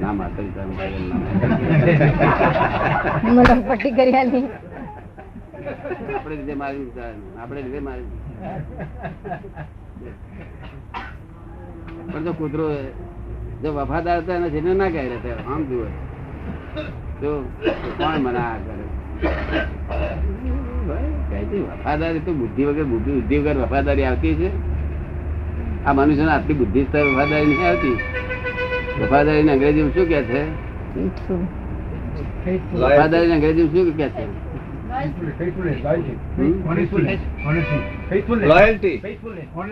ના 0.00 0.12
મારતો 0.12 0.40
ભાઈ 0.56 1.08
ના 1.08 1.18
મારે." 3.36 3.60
પટ્ટી 3.68 3.92
કરી 3.92 4.14
આપણે 6.16 6.34
લીધે 6.36 6.54
મારી 6.54 6.86
આપણે 7.40 7.60
લીધે 7.62 7.80
મારી 7.80 8.08
પણ 12.12 12.24
જો 12.24 12.32
કૂતરો 12.32 12.66
જો 13.62 13.68
વફાદાર 13.72 14.18
હતા 14.22 14.36
એને 14.36 14.48
જેને 14.50 14.70
ના 14.74 14.90
કહે 14.90 15.00
રહ્યા 15.04 15.44
આમ 15.48 15.62
જુએ 15.64 15.88
તો 17.20 17.30
કોણ 17.98 18.16
મને 18.20 18.40
આ 18.40 18.56
કરે? 18.64 18.84
કઈથી 20.88 21.25
વફાદારી 21.54 22.18
તો 22.18 22.32
બુદ્ધિ 22.32 22.64
વગર 22.64 22.84
બુદ્ધિ 22.84 23.10
બુદ્ધિ 23.12 23.38
વગર 23.38 23.56
વફાદારી 23.56 24.04
આવતી 24.04 24.34
છે? 24.34 24.50
આ 25.84 25.92
મનુષ્યને 25.92 26.30
આટલી 26.30 26.54
બુદ્ધિ 26.54 26.82
સ્તર 26.82 27.04
વફાદારી 27.04 27.46
નહીં 27.46 27.68
આવતી? 27.68 27.98
વફાદારી 29.02 29.48
અંગ્રેજી 29.48 29.82
શું 29.82 30.08
કે 30.08 30.22
છે? 30.22 30.42
વફાદારી 32.74 33.32
અંગ્રેજી 33.32 33.68
શું 33.68 33.96
કે 33.96 34.08
છે? 34.08 34.46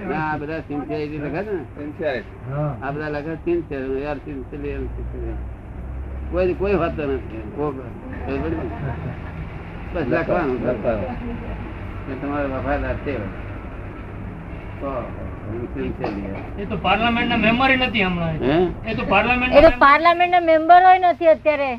ના, 0.08 0.32
આ 0.32 0.38
બધા 0.38 0.60
સિન્સિયરિટી 0.60 1.18
લખે 1.18 1.42
છે 1.98 2.22
આ 2.82 2.90
બધા 2.90 3.08
લખે 3.08 3.34
સિન્સિયર 3.34 3.82
યાર 4.04 4.16
સિન્સિયર 4.16 4.80
કોઈ 6.32 6.54
કોઈ 6.54 6.72
હોતો 6.72 7.02
નથી? 7.06 7.42
બસ 9.94 10.06
લખવાનું. 10.08 10.58
કે 12.06 12.12
તમારો 12.20 12.46
વફાદાર 12.54 12.96
છે 13.04 13.14
તો 14.80 14.90
હું 15.46 15.62
એ 16.62 16.64
તો 16.70 16.76
પાર્લામેન્ટ 16.86 17.32
મેમ્બર 17.46 17.70
નથી 17.76 18.04
હમણાં. 18.08 18.36
એ 18.90 18.92
તો 18.98 19.04
પાર્લામેન્ટ 19.12 19.56
એ 19.58 19.60
તો 19.66 19.70
પાર્લામેન્ટ 19.84 20.32
ના 20.36 20.44
મેમ્બર 20.50 20.80
હોય 20.86 21.00
નથી 21.12 21.32
અત્યારે. 21.34 21.70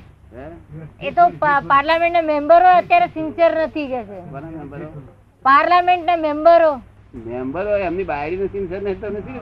એ 1.02 1.12
તો 1.18 1.24
પાર્લામેન્ટ 1.72 2.16
ના 2.18 2.26
મેમ્બર 2.32 2.62
અત્યારે 2.72 3.08
સિન્સિયર 3.18 3.52
નથી 3.68 3.88
કે 3.94 4.02
છે. 4.10 4.20
કોના 4.34 4.52
મેમ્બરો 4.58 4.88
ના 6.10 6.20
મેમ્બરો 6.28 6.72
મેમ્બરો 7.26 7.72
એમની 7.88 8.08
બાયડી 8.12 8.42
ને 8.42 8.48
સિન્સર 8.56 8.80
નહીં 8.86 9.00
તો 9.02 9.08
નથી 9.10 9.40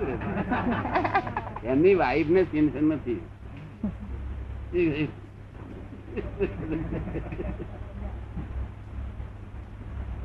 એમની 1.74 1.96
વાઈફ 2.02 2.32
ને 2.36 2.42
સિન્સર 2.52 2.84
નથી 2.90 3.22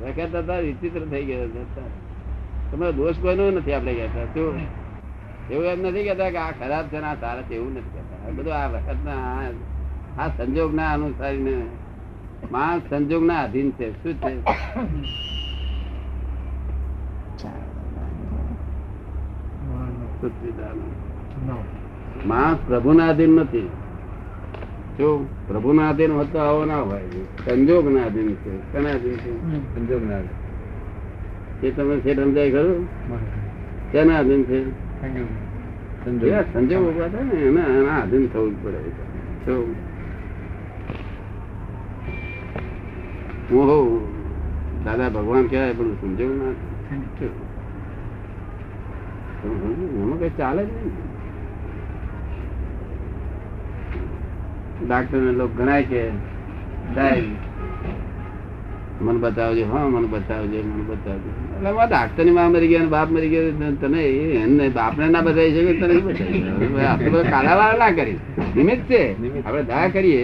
વખત 0.01 0.35
હતા 0.35 0.59
વિચિત્ર 0.59 1.03
થઈ 1.11 1.25
ગયા 1.25 1.47
તમારો 2.71 2.91
દોષ 2.91 3.17
કોઈનો 3.21 3.51
નથી 3.51 3.73
આપણે 3.73 3.93
કહેતા 3.93 4.25
શું? 4.33 4.55
એવું 5.49 5.65
એમ 5.65 5.79
નથી 5.81 6.03
કહેતા 6.03 6.29
કે 6.29 6.37
આ 6.37 6.51
ખરાબ 6.51 6.85
છે 6.85 6.99
ને 6.99 7.07
આ 7.07 7.15
સારા 7.15 7.41
છે 7.41 7.53
એવું 7.55 7.71
નથી 7.73 7.93
કહેતા. 7.93 8.31
બધું 8.35 8.53
આ 8.53 8.67
વખત 8.67 9.07
આ 10.17 10.27
સંજોગ 10.37 10.71
ના 10.75 10.93
અનુસારીને 10.93 11.55
માણસ 12.51 12.83
સંજોગ 12.89 13.23
ના 13.25 13.41
અધીન 13.43 13.69
છે 13.71 13.85
શું 13.91 14.15
છે. 14.21 14.31
માણસ 22.25 22.59
પ્રભુના 22.67 23.09
અધીન 23.09 23.33
નથી. 23.35 23.69
જો 24.99 25.25
પ્રભુના 25.47 25.89
અધીન 25.89 26.11
હોત 26.11 26.27
તો 26.33 26.39
આવો 26.39 26.65
ના 26.65 26.81
હોય. 26.81 27.01
સંજોગ 27.45 27.93
ના 27.93 28.05
અધીન 28.05 28.35
છે. 28.35 28.51
કના 28.73 28.89
અધીન 28.89 29.17
છે? 29.17 29.31
સંજોગ 29.75 30.03
ના 30.09 30.19
એ 31.63 31.71
તમે 31.71 31.99
શેઠ 31.99 32.19
સમજાય 32.19 32.51
ખરું? 32.51 32.87
કેના 33.91 34.19
અધીન 34.19 34.43
છે? 34.43 34.59
સંજોગ. 36.53 36.87
ઊભા 36.87 37.07
થાય 37.07 37.23
ને 37.23 37.39
એના 37.39 37.67
એના 37.79 38.01
અધીન 38.01 38.27
થવું 38.27 38.63
પડે. 38.63 38.77
જો. 39.45 39.75
મોહ 43.51 43.71
દાદા 44.85 45.09
ભગવાન 45.09 45.47
કહેવાય 45.47 45.73
પણ 45.73 45.93
સંજોગ. 45.93 46.31
ના. 46.31 46.51
એમાં 49.45 50.19
કઈ 50.19 50.29
ચાલે 50.29 50.65
જ 50.65 50.69
નહીં. 50.69 51.08
ડાક્ટર 54.87 55.17
ને 55.17 55.31
લોકો 55.31 55.53
ગણાય 55.57 55.83
કે 55.83 56.01
મને 59.01 59.19
બતાવજો 59.19 59.65
હા 59.65 59.87
મને 59.87 60.07
બતાવજો 60.07 60.59
મને 60.63 60.83
બતાવજો. 60.83 61.29
એટલે 61.55 61.71
ડાક્ટરની 61.87 62.31
માં 62.31 62.51
મરી 62.51 62.67
ગયા 62.67 62.79
ને 62.79 62.87
બાપ 62.87 63.09
મરી 63.11 63.29
ગયો 63.29 63.71
તને 63.81 64.01
એને 64.35 64.69
બાપ 64.69 64.93
ને 64.97 65.09
ના 65.09 65.21
બતાવી 65.21 65.53
શકે 65.53 65.73
તને 65.73 65.93
આપડે 65.93 66.01
બતાવી 66.03 66.85
આપણે 66.85 67.09
બધા 67.09 67.29
કાલાવાળા 67.29 67.77
ના 67.79 67.95
કરી 67.95 68.17
નિમિત્ત 68.55 68.83
છે. 68.83 69.01
આપણે 69.43 69.63
દવા 69.63 69.87
કરીએ. 69.87 70.23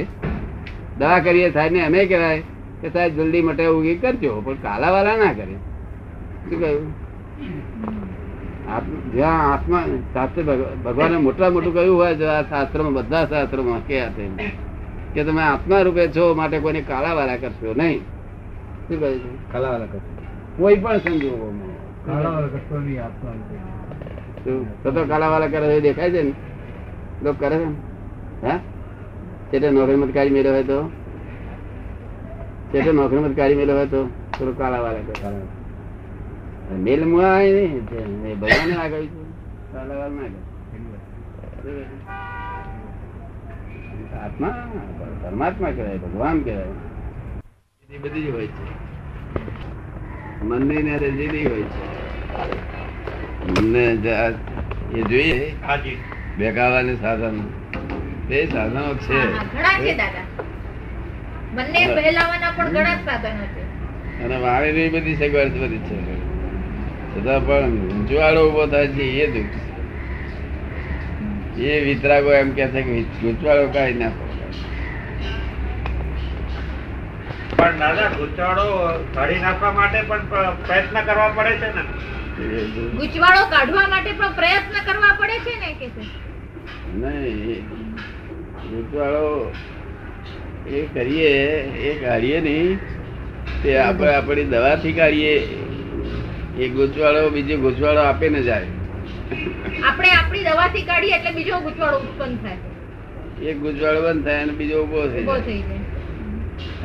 દવા 1.00 1.20
કરીએ 1.20 1.48
સાહેબ 1.52 1.72
ને 1.72 1.86
અમે 1.86 2.06
કહેવાય 2.06 2.42
કે 2.82 2.88
સાહેબ 2.90 3.12
જલ્દી 3.20 3.42
મટે 3.42 3.64
એવું 3.64 4.02
કરજો 4.02 4.42
પણ 4.42 4.54
કાલાવાળા 4.62 5.18
ના 5.18 5.34
કરે. 5.34 5.56
શું 6.44 6.60
કહ્યું? 6.60 7.05
જ્યાં 9.13 9.53
આત્મા 9.53 9.84
શાસ્ત્ર 10.13 10.44
ભગવાને 10.86 11.17
મોટા 11.17 11.50
મોટું 11.50 11.74
કહ્યું 11.74 11.98
હોય 11.98 12.15
જો 12.15 12.25
આ 12.25 12.41
શાસ્ત્રમાં 12.41 12.94
બધા 12.94 13.25
શાસ્ત્રોમાં 13.25 13.88
કે 13.88 14.01
છે 14.17 14.29
કે 15.13 15.24
તમે 15.24 15.41
આત્મા 15.41 15.82
રૂપે 15.82 16.08
છો 16.08 16.34
માટે 16.36 16.60
કોઈને 16.60 16.82
કાળાવાળા 16.82 17.36
કરશો 17.36 17.74
નહીં. 17.77 18.00
શું 18.88 19.00
કહે 19.00 19.17
છે? 19.17 19.51
કલાવાલા 19.51 19.86
કરશો 19.86 20.12
કોઈ 20.58 20.75
પણ 20.75 20.98
સંજોગોમાં. 20.98 21.74
કાળા 22.05 22.41
તો 24.84 24.91
તો 24.91 25.05
કાલાવાળા 25.05 25.48
કરે 25.48 25.67
છે 25.67 25.77
એ 25.77 25.82
દેખાય 25.82 26.12
છે 26.12 26.24
ને? 26.24 26.34
લોક 27.24 27.39
કરે 27.39 27.50
છે 27.50 27.65
ને? 27.65 27.75
હા? 28.44 28.60
ચેટે 29.51 29.72
નોકરી 29.72 29.96
મત 29.96 30.13
કાઢી 30.13 30.29
મેળવ્યો 30.29 30.53
હોય 30.53 30.63
તો? 30.63 30.91
ચેટે 32.72 32.91
નોકરી 32.91 33.20
મત 33.20 33.36
કાઢી 33.36 33.55
મેળવ્યો 33.55 33.77
હોય 33.77 33.88
તો? 33.88 34.10
થોડો 34.39 34.51
કાળા 34.51 34.79
વાળા 34.79 35.00
કરે. 35.00 35.55
મેલ 36.72 37.05
ભગવાને 38.36 38.75
ના 38.75 38.88
કહ્યું. 38.88 39.25
આત્મા 44.24 44.72
પરમાત્મા 45.24 45.72
કહેવાય 45.72 45.98
ભગવાન 45.98 46.41
કહેવાય. 46.41 46.65
બધી 47.98 48.31
હોય 48.31 48.48
છે. 48.48 48.86
મનની 50.43 50.84
ને 50.84 50.98
રજેલી 50.98 51.45
હોય 51.48 51.62
છે. 51.62 51.86
મને 53.62 53.98
એ 54.95 55.01
જોઈએ. 55.01 55.55
હાજી. 55.67 55.98
બેગાવાની 56.38 56.95
સાધન. 56.95 57.39
તે 58.29 58.48
સાધનો 58.48 58.93
છે. 58.93 59.22
અને 64.24 64.38
વાણીની 64.38 64.89
બધી 64.89 65.15
સગવડ 65.15 65.48
બધી 65.48 65.77
છે. 65.77 66.14
છતાં 67.15 67.41
પણ 67.45 67.74
ગૂંચવાડો 67.84 68.41
ઊભો 68.43 68.63
થાય 68.67 68.88
છે 68.89 69.05
એ 69.19 69.27
દુઃખ 69.29 69.55
એ 71.65 71.79
વિતરાગો 71.81 72.31
એમ 72.34 72.50
કે 72.53 72.65
છે 72.69 72.81
કે 72.84 72.93
ગૂંચવાડો 73.22 73.65
કાઢી 73.69 74.00
નાખો 74.00 74.24
પણ 77.57 77.77
દાદા 77.79 78.10
ગુચાળો 78.15 78.65
કાઢી 79.13 79.41
નાખવા 79.41 79.74
માટે 79.74 80.00
પણ 80.03 80.24
પ્રયત્ન 80.63 80.98
કરવા 81.03 81.29
પડે 81.38 81.53
છે 81.62 81.69
ને? 81.69 81.84
કાઢવા 83.51 83.88
માટે 83.88 84.12
પણ 84.13 84.34
પ્રયત્ન 84.36 84.77
કરવા 84.88 85.13
પડે 85.19 85.38
છે 85.45 85.53
ને 85.57 85.69
કે 85.79 85.88
નહીં 86.95 87.63
ગૂંચવાડો 88.65 89.25
એ 90.74 90.84
કરીએ 90.93 91.34
એ 91.84 91.95
કાઢીએ 92.01 92.39
નહીં. 92.41 92.79
તે 93.62 93.77
આપણે 93.79 94.12
આપણી 94.13 94.48
દવાથી 94.51 94.93
કાઢીએ 94.93 95.34
એ 96.64 96.66
ગૂંચવાડો 96.76 97.30
બીજો 97.36 97.56
ગૂંચવાડો 97.64 98.02
આપે 98.10 98.28
ને 98.36 98.42
જાય. 98.48 98.70
આપણે 99.88 100.10
આપણી 100.18 100.44
દવાથી 100.48 100.86
કાઢીએ 100.90 101.16
એટલે 101.18 101.32
બીજો 101.38 101.56
ગૂંચવાડો 101.66 101.98
ઉત્પન્ન 102.06 102.36
થાય. 102.44 102.60
એક 103.50 103.58
ગૂંચવાડો 103.64 104.00
બંધ 104.06 104.24
થાય 104.28 104.42
અને 104.46 104.54
બીજો 104.60 104.76
ઊભો 104.84 105.02
થઈ 105.14 105.26
જાય. 105.26 105.80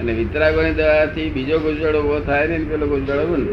અને 0.00 0.12
વિતરાગો 0.18 0.60
ની 0.66 0.76
દવાથી 0.80 1.28
બીજો 1.36 1.56
ગૂંચવાડો 1.66 1.98
ઊભો 2.02 2.18
થાય 2.28 2.44
ને 2.52 2.56
પેલો 2.72 2.84
ગૂંચવાડો 2.92 3.24
બંધ 3.30 3.50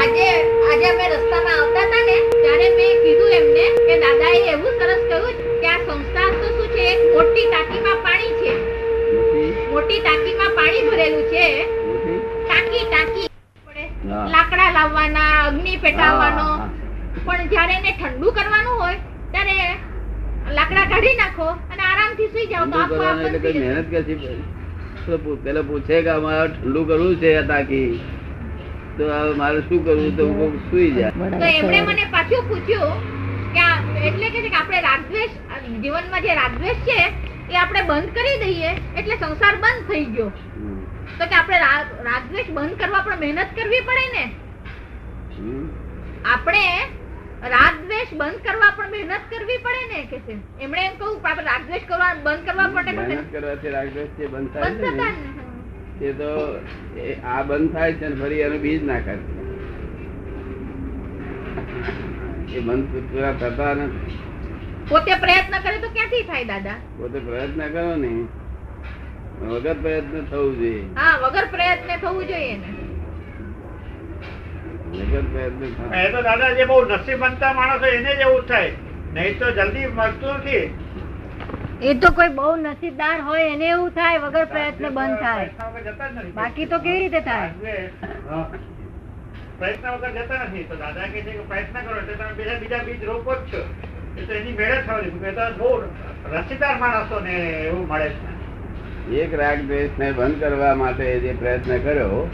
આજે 0.00 0.26
આજે 0.70 0.86
અમે 0.92 1.04
રસ્તામાં 1.12 1.56
આવતા 1.60 1.84
હતા 1.86 2.04
ને 2.08 2.16
ત્યારે 2.42 2.68
મેં 2.80 2.92
કીધું 3.04 3.32
એમને 3.40 3.64
કે 3.86 3.94
દાદાએ 4.04 4.40
એવું 4.54 4.72
સરસ 4.80 5.02
કહ્યું 5.10 5.34
કે 5.60 5.66
આ 5.74 5.78
સંસ્થા 5.86 6.30
તો 6.40 6.46
શું 6.56 6.68
છે? 6.74 6.84
એક 6.92 7.00
મોટી 7.14 7.46
ટાંકીમાં 7.50 7.98
પાણી 8.06 8.34
છે. 8.40 8.52
મોટી 9.72 10.00
ટાંકીમાં 10.04 10.52
પાણી 10.58 10.84
ભરેલું 10.90 11.26
છે. 11.32 11.46
ટાંકી 12.44 12.84
ટાંકી. 12.86 13.28
લાકડા 14.32 14.70
લાવવાના 14.72 15.32
અગ્નિ 15.42 15.72
પેટાવવાનો 15.78 16.46
પણ 17.18 17.48
જ્યારે 17.52 17.74
એને 17.76 17.92
ઠંડુ 17.92 18.32
કરવાનું 18.32 18.76
હોય 18.80 18.98
ત્યારે 19.32 19.56
લાકડા 20.52 20.86
કાઢી 20.88 21.14
નાખો 21.20 21.46
અને 21.70 21.82
આરામથી 21.84 22.28
સુઈ 22.32 22.48
જાઓ 22.48 22.66
તો 22.68 22.80
આપો 22.80 22.96
મહેનત 22.96 23.86
તો 25.06 25.36
પેલો 25.44 25.62
પૂછે 25.64 25.96
કે 26.02 26.10
અમારે 26.10 26.48
ઠંડુ 26.50 26.80
કરવું 26.86 27.16
છે 27.20 27.32
ટાંકી? 27.42 27.88
તો 28.98 29.02
હવે 29.10 29.34
મારે 29.36 29.60
શું 29.68 29.84
કરવું? 29.84 30.16
તો 30.18 30.24
હું 30.30 30.52
સુઈ 30.70 30.90
જાય. 30.92 31.12
તો 31.34 31.46
એમણે 31.52 31.80
મને 31.82 32.04
પાછું 32.12 32.42
પૂછ્યું 32.48 32.96
કે 33.54 33.64
એટલે 34.04 34.26
કે 34.30 34.38
આપણે 34.52 34.80
રાગદ્વેષ 34.82 35.32
આ 35.50 35.62
જીવનમાં 35.82 36.22
જે 36.22 36.36
રાગદ્વેષ 36.40 36.80
છે 36.86 36.98
એ 37.44 37.54
આપણે 37.56 37.82
બંધ 37.90 38.10
કરી 38.16 38.36
દઈએ 38.42 38.70
એટલે 38.96 39.16
સંસાર 39.16 39.54
બંધ 39.64 39.84
થઈ 39.90 40.04
ગયો. 40.14 40.28
તો 41.18 41.24
કે 41.30 41.34
આપણે 41.34 41.58
રાગદ્વેષ 42.08 42.48
બંધ 42.50 42.76
કરવા 42.80 43.02
પણ 43.06 43.20
મહેનત 43.24 43.50
કરવી 43.58 43.82
પડે 43.88 44.06
ને? 44.14 44.24
આપણે 46.32 46.64
રાગદ્વેષ 47.54 48.10
બંધ 48.20 48.40
કરવા 48.46 48.72
પણ 48.78 48.90
મહેનત 49.06 49.24
કરવી 49.32 49.60
પડે 49.66 49.84
ને 49.92 50.00
કે 50.12 50.18
છે? 50.26 50.34
એમણે 50.60 50.82
એમ 50.86 50.94
કહું 50.98 51.14
કે 51.18 51.28
આપણે 51.28 51.46
રાગદ્વેષ 51.50 51.84
કરવા 51.86 52.10
બંધ 52.24 52.44
કરવા 52.48 52.68
માટે 52.74 52.92
મહેનત 52.92 53.12
કરવા 53.12 53.30
કરવાથી 53.34 53.74
રાગદ્વેષ 53.76 54.12
જે 54.18 54.26
બંધ 54.28 54.50
થાય 54.54 54.72
છે 54.74 54.90
ને 54.90 55.08
તે 56.00 56.08
તો 56.20 56.30
આ 57.28 57.40
બંધ 57.44 57.70
થાય 57.72 57.92
છે 58.00 58.06
ને 58.08 58.16
ફરી 58.22 58.42
એનું 58.46 58.60
બીજ 58.62 58.82
નાખે 58.84 59.14
છે 62.46 62.58
એ 62.58 62.60
બંધ 62.60 62.86
પૂરા 63.10 63.34
થતા 63.40 63.72
નથી. 63.76 64.22
પોતે 64.88 65.12
પ્રયત્ન 65.24 65.54
કરે 65.64 65.76
તો 65.82 65.88
ક્યાંથી 65.96 66.24
થાય 66.30 66.46
દાદા? 66.52 66.78
પોતે 66.98 67.18
પ્રયત્ન 67.28 67.60
કરો 67.74 67.96
ને. 68.04 68.10
વગર 69.52 69.76
પ્રયત્ન 69.84 70.26
થવું 70.30 70.56
જોઈએ. 70.60 70.82
હા 70.98 71.14
વગર 71.24 71.46
પ્રયત્ન 71.54 71.92
થવું 72.02 72.26
જોઈએ 72.30 72.56
ને. 72.62 72.70
વગર 74.98 75.24
પ્રયત્ન 75.32 75.94
એ 76.00 76.02
તો 76.14 76.22
દાદા 76.28 76.50
જે 76.58 76.66
બહુ 76.72 76.80
નસીબવંતા 76.90 77.52
માણસો 77.60 77.86
એને 77.92 78.12
જ 78.20 78.26
એવું 78.28 78.44
થાય. 78.46 78.72
નહીં 79.14 79.38
તો 79.38 79.46
જલ્દી 79.60 79.86
મળતું 80.00 80.34
નથી. 80.38 80.66
એ 81.82 81.94
તો 82.04 82.12
કોઈ 82.12 82.34
બહુ 82.36 82.50
નસીબદાર 82.66 83.16
હોય 83.30 83.48
એને 83.54 83.66
એવું 83.70 83.90
થાય 83.94 84.18
વગર 84.26 84.46
પ્રયત્ન 84.52 84.84
બંધ 84.90 85.18
થાય. 85.20 85.48
જતા 85.88 86.10
નથી. 86.10 86.32
બાકી 86.38 86.66
તો 86.66 86.82
કેવી 86.84 87.00
રીતે 87.00 87.20
થાય? 87.20 87.50
પ્રયત્ન 89.58 89.88
વગર 89.96 90.12
જતા 90.20 90.44
નથી. 90.44 90.64
તો 90.70 90.74
દાદા 90.84 91.10
કહે 91.12 91.20
છે 91.26 91.32
કે 91.32 91.48
પ્રયત્ન 91.50 91.82
કરો 91.88 91.98
એટલે 91.98 92.14
તમે 92.14 92.32
બીજા 92.38 92.60
બીજા 92.62 92.84
બીજ 92.86 93.02
રોપો 93.10 93.32
જ 93.34 93.50
છો. 93.50 93.62
એની 94.18 94.52
મેળે 94.58 94.82
થવાની. 94.86 95.10
બહુ 95.58 95.80
રસીદાર 96.32 96.78
માણસોને 96.78 97.32
એવું 97.66 97.88
મળે 97.88 98.08
છે. 98.08 98.34
એક 99.16 99.34
રાગ 99.34 99.58
દ્વેષ 99.58 99.90
ને 99.98 100.12
બંધ 100.12 100.40
કરવા 100.40 100.74
માટે 100.74 101.20
જે 101.20 101.32
પ્રયત્ન 101.32 101.78
કર્યો 101.78 102.30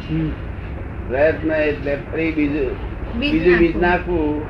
પ્રયત્ન 1.08 1.52
એટલે 1.52 1.96
ફરી 2.12 2.32
બીજું 2.32 2.70
બીજું 3.18 3.58
બીજ 3.58 3.76
નાખવું. 3.76 4.42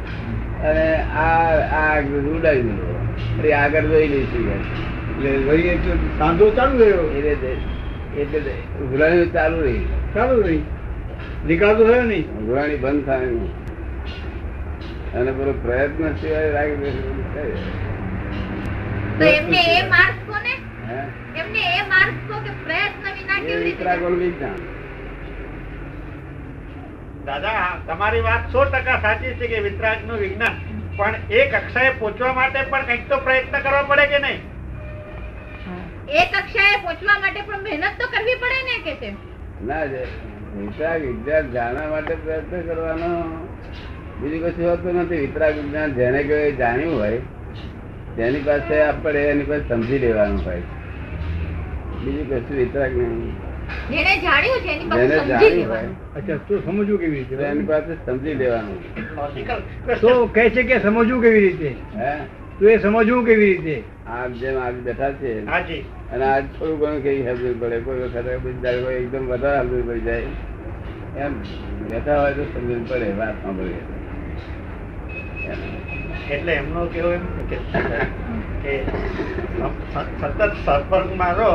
અને 0.63 0.95
આ 0.97 1.57
આ 1.73 2.01
ઉડાવી 2.01 2.63
દીધો 2.63 3.07
ફરી 3.39 3.53
આગળ 3.53 3.81
જોઈ 3.81 4.09
લઈશું 4.09 4.51
એટલે 4.53 5.51
વળી 5.51 5.63
એક 5.63 5.79
સાંધો 6.19 6.51
ચાલુ 6.51 6.79
રહ્યો 6.79 7.11
એ 7.11 7.31
રીતે 7.31 7.57
એટલે 8.21 8.85
ઉઘરાણી 8.85 9.27
ચાલુ 9.27 9.61
રહી. 9.61 9.87
ચાલુ 10.15 10.43
રહી. 10.43 10.61
નીકળતો 11.47 11.93
થયો 11.93 12.03
નહીં. 12.03 12.31
ઉઘરાણી 12.31 12.77
બંધ 12.77 13.07
થાય 13.07 13.27
નહીં. 13.27 13.60
અને 15.13 15.33
પેલો 15.33 15.53
પ્રયત્ન 15.63 16.19
સિવાય 16.19 16.51
રાગ 16.55 16.73
દ્વેષ 16.77 16.99
તો 19.19 19.25
એમને 19.31 19.63
એ 19.71 19.81
માર્ગ 19.89 20.19
કોને 20.27 20.53
હે? 20.89 21.01
એમને 21.37 21.63
એ 21.71 21.87
માર્ગ 21.89 22.17
તો 22.29 22.37
કે 22.45 22.53
પ્રયત્ન 22.61 23.09
વિના 23.15 23.39
કેવી 23.39 23.57
રીતે 23.59 23.79
વિતરાગોનું 23.79 24.21
વિજ્ઞાન. 24.21 24.61
દાદા 27.25 27.57
તમારી 27.89 28.23
વાત 28.23 28.45
સો 28.53 28.65
ટકા 28.67 28.99
સાચી 29.03 29.35
છે 29.39 29.47
કે 29.49 29.59
વિતરાગનું 29.67 30.19
વિજ્ઞાન. 30.19 30.57
પણ 30.97 31.15
એ 31.33 31.45
કક્ષાએ 31.53 31.91
પહોંચવા 31.99 32.33
માટે 32.35 32.65
પણ 32.65 32.87
કંઈક 32.87 33.05
તો 33.09 33.21
પ્રયત્ન 33.21 33.61
કરવા 33.61 33.85
પડે 33.85 34.07
કે 34.07 34.19
નહીં? 34.21 34.41
એ 36.15 36.27
કક્ષાએ 36.29 36.77
પહોંચવા 36.85 37.19
માટે 37.21 37.43
પણ 37.45 37.63
મહેનત 37.65 37.95
તો 37.99 38.07
કરવી 38.15 38.39
પડે 38.39 38.61
ને 38.65 38.77
કે 38.85 38.93
છે 39.01 39.11
ના 39.67 39.85
જે 39.89 40.03
વિતરાગ 40.57 41.03
વિજ્ઞાન 41.05 41.47
જાણવા 41.53 41.89
માટે 41.91 42.15
પ્રયત્ન 42.19 42.61
કરવાનો 42.67 43.11
બીજું 44.21 44.41
કશું 44.47 44.71
હોતું 44.71 44.95
નથી. 44.95 45.21
વિતરાગ 45.21 45.55
વિજ્ઞાન 45.55 45.95
જેને 45.95 46.23
કોઈ 46.23 46.53
જાણ્યું 46.53 46.99
હોય 47.01 47.19
તેની 48.17 48.43
પાસે 48.47 48.83
આપણે 48.83 49.21
એની 49.25 49.43
પાસે 49.43 49.69
સમજી 49.69 49.99
લેવાનું 49.99 50.45
હોય. 50.45 50.63
બીજું 52.05 52.27
કશું 52.31 52.57
વિતરાગ 52.57 52.97
નહીં. 52.97 53.33
જેને 53.91 54.13
જાણ્યું 54.23 54.61
છે 54.65 54.71
એની 54.75 54.89
પાસે 54.91 55.09
જેને 55.09 55.17
સમજી 55.19 55.29
જાણ્યું 55.29 55.57
લેવાનું. 55.57 55.95
અચ્છા 56.17 56.37
તો 56.49 56.61
સમજવું 56.61 56.99
કેવી 57.01 57.17
રીતે? 57.17 57.35
એની 57.45 57.63
પાસે 57.63 57.93
સમજી 58.07 58.35
લેવાનું. 58.35 58.79
તો 60.01 60.27
કહે 60.27 60.51
છે 60.51 60.63
કે 60.63 60.81
સમજવું 60.81 61.23
કેવી 61.23 61.41
રીતે? 61.41 61.75
હે? 61.97 62.13
તો 62.59 62.69
એ 62.69 62.79
સમજવું 62.79 63.25
કેવી 63.27 63.55
રીતે? 63.55 63.83
આમ 64.07 64.33
જેમ 64.33 64.59
આજ 64.59 64.75
બેઠા 64.75 65.13
છે. 65.13 65.33
અને 66.13 66.25
આજ 66.25 66.45
થોડું 66.59 66.79
ઘણું 66.79 67.03
કઈ 67.03 67.23
સમજવું 67.23 67.61
પડે. 67.61 67.81
કોઈ 67.81 68.01
વખત 68.01 68.27
એકદમ 68.27 69.27
વધારે 69.27 69.63
સમજવું 69.63 69.89
પડી 69.89 70.01
જાય. 70.01 70.23
એમ 71.19 71.33
બેઠા 71.91 72.21
હોય 72.21 72.33
તો 72.33 72.45
સમજવું 72.45 72.89
પડે 72.89 73.13
વાત 73.19 73.43
સાંભળીએ. 73.43 74.00
એટલે 76.31 76.53
એમનો 76.53 76.83
કેવો 76.87 77.11
એમ 77.13 77.25
કે 77.49 77.59
કે 78.63 78.75
સતત 80.21 80.41
સંપર્કમાં 80.65 81.35
રહો 81.35 81.53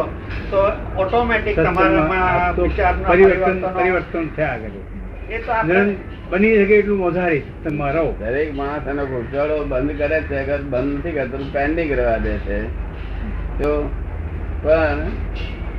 તો 0.52 0.60
ઓટોમેટિક 0.96 1.56
તમારામાં 1.58 2.56
પરિવર્તન 3.04 3.62
પરિવર્તન 3.74 4.26
થયા 4.36 4.58
કરે 4.58 4.80
એ 5.30 5.38
તો 5.40 5.54
બની 6.32 6.56
શકે 6.58 6.76
એટલું 6.76 7.00
વધારે 7.02 7.40
તમે 7.64 7.92
રહો. 7.92 8.06
દરેક 8.20 8.50
માણસ 8.56 8.88
એનો 8.88 9.04
ઘૂંટવાડો 9.06 9.58
બંધ 9.66 9.98
કરે 9.98 10.20
છે 10.22 10.36
અગર 10.40 10.62
બંધ 10.64 10.98
નથી 10.98 11.14
કરતો 11.14 11.38
પેન્ડિંગ 11.54 11.92
રહેવા 11.92 12.20
દે 12.20 12.34
છે. 12.38 12.58
તો 13.60 13.72
પણ 14.64 15.00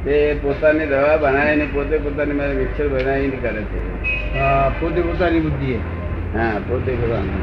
તે 0.04 0.16
પોતાની 0.42 0.86
દવા 0.86 1.16
બનાવીને 1.16 1.66
પોતે 1.74 1.96
પોતાની 1.98 2.32
મારે 2.32 2.54
મિક્સર 2.54 2.88
બનાવીને 2.88 3.36
કરે 3.36 3.62
છે. 3.64 3.80
પોતે 4.80 5.00
પોતાની 5.02 5.40
બુદ્ધિએ. 5.40 5.78
હા 6.36 6.60
પોતે 6.68 6.96
કરવાનું. 6.96 7.42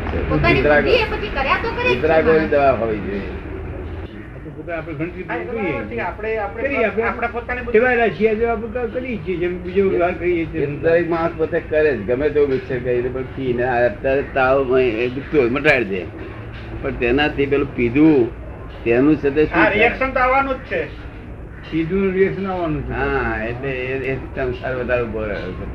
દવા 2.49 2.71
હોવી 2.71 2.97
જોઈએ 2.97 3.32
કરે 11.69 11.95
ગમે 11.95 12.29
તેવું 12.29 12.49
મિક્સર 12.49 12.77
કરી 12.77 13.01
દે 13.01 13.10
પણ 13.10 13.62
અત્યારે 13.62 14.23
તાવ 14.34 14.67
મટાડી 15.51 15.86
દે 15.86 16.06
પણ 16.82 16.91
તેનાથી 16.91 17.45
પેલું 17.45 17.75
પીધું 17.75 18.32
તેનું 18.84 19.15
છે 19.15 19.29
તે 19.29 19.45
થાય? 19.45 19.69
રિએક્શન 19.69 20.12
તો 20.12 20.19
આવવાનું 20.19 20.53
જ 20.53 20.58
છે 20.58 20.88
સીધું 21.71 22.12
રિએક્શન 22.12 22.47
આવવાનું 22.47 22.84
છે 22.84 22.91
હા 22.91 23.43
એટલે 23.43 23.69
એ 23.69 24.12
એ 24.12 24.15
સંસાર 24.15 24.75
વધારે 24.75 25.03
ઊભો 25.03 25.21
રહ્યો 25.21 25.51
છે 25.51 25.65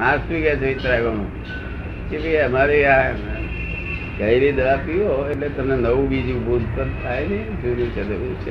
આ 0.00 0.16
શું 0.16 0.42
કે 0.42 0.56
છે 0.56 0.74
વિતરાગોનું? 0.74 1.44
કે 2.10 2.18
ભાઈ 2.18 2.36
અમારે 2.36 2.86
આ 2.86 3.12
કહેલી 4.18 4.52
દવા 4.52 4.76
પીવો 4.76 5.28
એટલે 5.30 5.48
તમને 5.48 5.76
નવું 5.76 6.08
બીજું 6.08 6.44
બોધ 6.44 6.62
ઉત્પન્ન 6.62 6.90
થાય 7.02 7.20
ને 7.20 7.36
જૂનું 7.36 8.14
એવું 8.14 8.40
છે. 8.40 8.50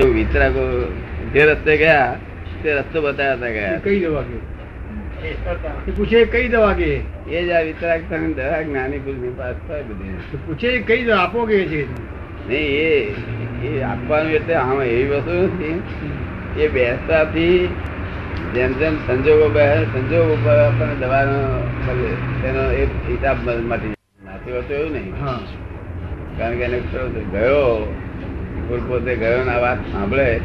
એવું 0.00 0.14
વિતરાગો 0.14 0.92
જે 1.34 1.44
રસ્તે 1.44 1.76
ગયા 1.76 2.16
તે 2.62 2.74
રસ્તો 2.74 3.00
બતાવતા 3.00 3.48
ગયા. 3.48 3.78
કઈ 3.78 4.00
દવા 4.00 4.22
કે? 4.22 5.90
પૂછે 5.90 6.24
કઈ 6.24 6.48
દવા 6.48 6.72
કે? 6.72 7.00
એ 7.30 7.46
જ 7.46 7.50
આ 7.50 7.60
વિતરાગ 7.60 8.00
તમે 8.10 8.32
દવા 8.32 8.62
જ્ઞાની 8.62 8.98
પુરુષની 8.98 9.28
પાસ 9.28 9.54
થાય 9.68 9.82
બધી. 9.82 10.38
પૂછે 10.46 10.78
કઈ 10.78 11.04
દવા 11.04 11.16
આપો 11.16 11.46
કે 11.46 11.64
છે? 11.64 11.82
નહીં 12.48 12.66
એ 12.70 13.14
એ 13.66 13.82
આપવાનું 13.82 14.32
એટલે 14.32 14.54
હા 14.54 14.84
એવી 14.84 15.04
વસ્તુ 15.04 15.30
નથી. 15.30 15.82
એ 16.62 16.68
બેસવાથી 16.68 17.68
જેમ 18.54 18.74
જેમ 18.74 18.98
સંજોગો 19.06 19.50
બે 19.50 19.86
સંજોગો 19.92 20.36
પર 20.44 20.58
આપણને 20.58 20.96
દવાનો 20.96 21.62
તેનો 22.42 22.62
એક 22.82 22.90
હિસાબ 23.08 23.38
માટે. 23.64 23.94
નથી 24.26 24.52
હોતું 24.52 24.76
એવું 24.76 24.92
નહીં 24.92 25.14
હા 25.20 25.40
કારણ 26.38 26.58
કે 26.58 26.64
એને 26.64 26.80
ગયો 27.32 27.88
પોતે 28.88 29.16
ગયો 29.16 29.44
ને 29.44 29.50
આ 29.50 29.60
વાત 29.60 29.78
સાંભળે 29.92 30.40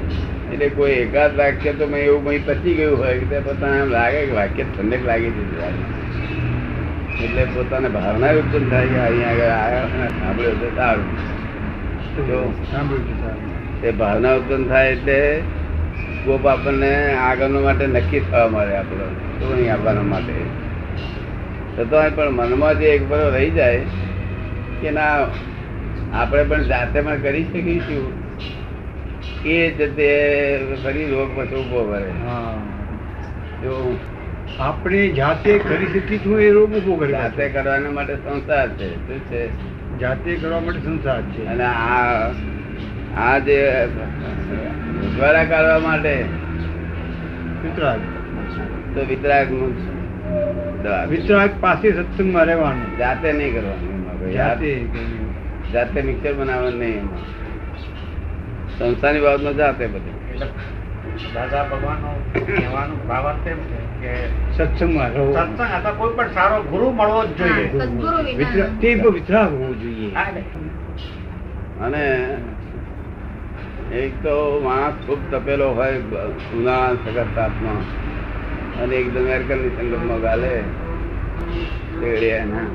એટલે 0.52 0.70
કોઈ 0.70 0.98
એકાદ 0.98 1.38
વાક્ય 1.38 1.74
તો 1.74 1.88
મેં 1.88 2.02
એવું 2.02 2.24
મેં 2.24 2.46
પચી 2.46 2.76
ગયું 2.76 2.98
હોય 2.98 3.24
કે 3.24 3.42
પોતાને 3.42 3.80
એમ 3.80 3.90
લાગે 3.90 4.22
કે 4.22 4.34
વાક્ય 4.34 4.66
ઠંડક 4.68 5.06
લાગી 5.06 5.32
દીધી. 5.32 5.74
એટલે 7.24 7.46
પોતાને 7.56 7.90
ભાવના 7.90 8.34
ઉત્પન્ન 8.34 8.70
થાય 8.70 8.88
કે 8.88 9.00
અહીંયા 9.00 9.32
આગળ 9.32 9.52
આવ્યા 9.56 10.14
સાંભળ્યું 10.14 10.60
તો 10.62 10.68
સારું 10.78 11.08
તે 13.82 13.92
ભાવના 14.00 14.36
ઉત્પન્ન 14.36 14.68
થાય 14.68 14.92
એટલે 14.92 15.44
સ્કોપ 16.24 16.48
આપણને 16.48 17.14
આગળનો 17.14 17.62
માટે 17.62 17.88
નક્કી 17.88 18.20
થવા 18.20 18.48
મળે 18.48 18.76
આપણો 18.76 19.08
શું 19.40 19.56
નહીં 19.56 19.74
આપવાના 19.74 20.02
માટે. 20.02 20.34
છતાંય 21.78 22.10
પણ 22.10 22.30
મનમાં 22.30 22.80
જે 22.80 22.86
એક 22.86 23.08
બરો 23.08 23.30
રહી 23.30 23.50
જાય 23.50 23.82
કે 24.82 24.92
ના 24.92 25.18
આપણે 26.14 26.44
પણ 26.44 26.64
જાતે 26.64 27.02
પણ 27.02 27.22
કરી 27.22 27.44
શકીશું. 27.44 28.12
એ 29.46 29.72
જ 29.72 29.96
તે 29.96 30.10
ફરી 30.84 31.06
રોગ 31.06 31.30
પછી 31.38 31.56
ઊભો 31.56 31.84
કરે. 31.92 32.12
આપણે 34.60 35.08
જાતે 35.08 35.60
કરી 35.60 36.00
શકીશું 36.00 36.42
એ 36.42 36.50
રોગ 36.52 36.76
ઊભો 36.76 36.96
કરે 36.96 37.12
જાતે 37.12 37.50
કરવાના 37.50 37.92
માટે 37.92 38.16
સંસાર 38.16 38.68
છે 38.70 38.90
શું 38.96 39.20
છે? 39.20 39.44
જાતે 40.00 40.36
કરવા 40.36 40.60
માટે 40.60 40.80
સંસાર 40.80 41.22
છે. 41.22 41.46
અને 41.46 41.66
આ 41.66 42.28
આ 43.18 43.40
જે 43.40 43.88
દ્વારા 45.16 45.46
કાઢવા 45.46 45.80
માટે? 45.80 46.14
વિતરાગ. 47.64 48.00
તો 48.96 49.06
વિતરાગનું 49.10 49.74
વિતરાગ 51.10 51.52
પાસે 51.60 51.88
સત્સંગમાં 51.92 52.46
રહેવાનું. 52.46 52.98
જાતે 52.98 53.34
નહીં 53.34 53.54
કરવાનું 53.54 54.32
જાતે 54.34 54.72
જાતે 55.74 56.02
મિક્સર 56.02 56.34
બનાવવાનું 56.34 56.80
નહીં 56.80 57.04
સંસ્થાની 58.78 59.22
બાબતમાં 59.22 59.56
જાતે 59.56 59.88
બધું. 59.88 60.16
દાદા 61.34 61.64
ભગવાન 61.64 62.00
કહેવાનું 62.46 63.00
એમ 63.48 63.60
છે 63.70 63.82
કે 64.02 64.14
સત્સંગમાં 64.58 65.10
રહો 65.10 65.26
સત્સંગ 65.34 65.72
અથવા 65.78 65.92
કોઈ 65.92 66.16
પણ 66.18 66.34
સારો 66.34 66.58
ગુરુ 66.64 66.88
મળવો 66.92 67.22
જ 67.26 67.38
જોઈએ. 67.38 67.66
હા, 67.68 67.86
સદગુરુ 67.86 68.18
વિના 68.38 68.68
તે 68.82 68.94
વિતરાગ 68.94 69.52
હોવો 69.54 69.74
જોઈએ. 69.74 70.10
અને 71.82 72.04
એક 73.94 74.24
તો 74.24 74.60
માણસ 74.64 74.96
ખૂબ 75.06 75.20
તપેલો 75.32 75.70
હોય 75.70 76.00
બ- 76.00 76.34
ઉનાળા 76.54 76.94
સખત 76.94 77.36
તાપમાં 77.36 77.84
અને 78.82 78.96
એકદમ 78.96 79.28
એર 79.28 79.42
કન્ડિશન 79.42 79.92
રૂમમાં 79.92 80.22
ગાલે 80.22 80.64
શેરડિયાના. 82.00 82.66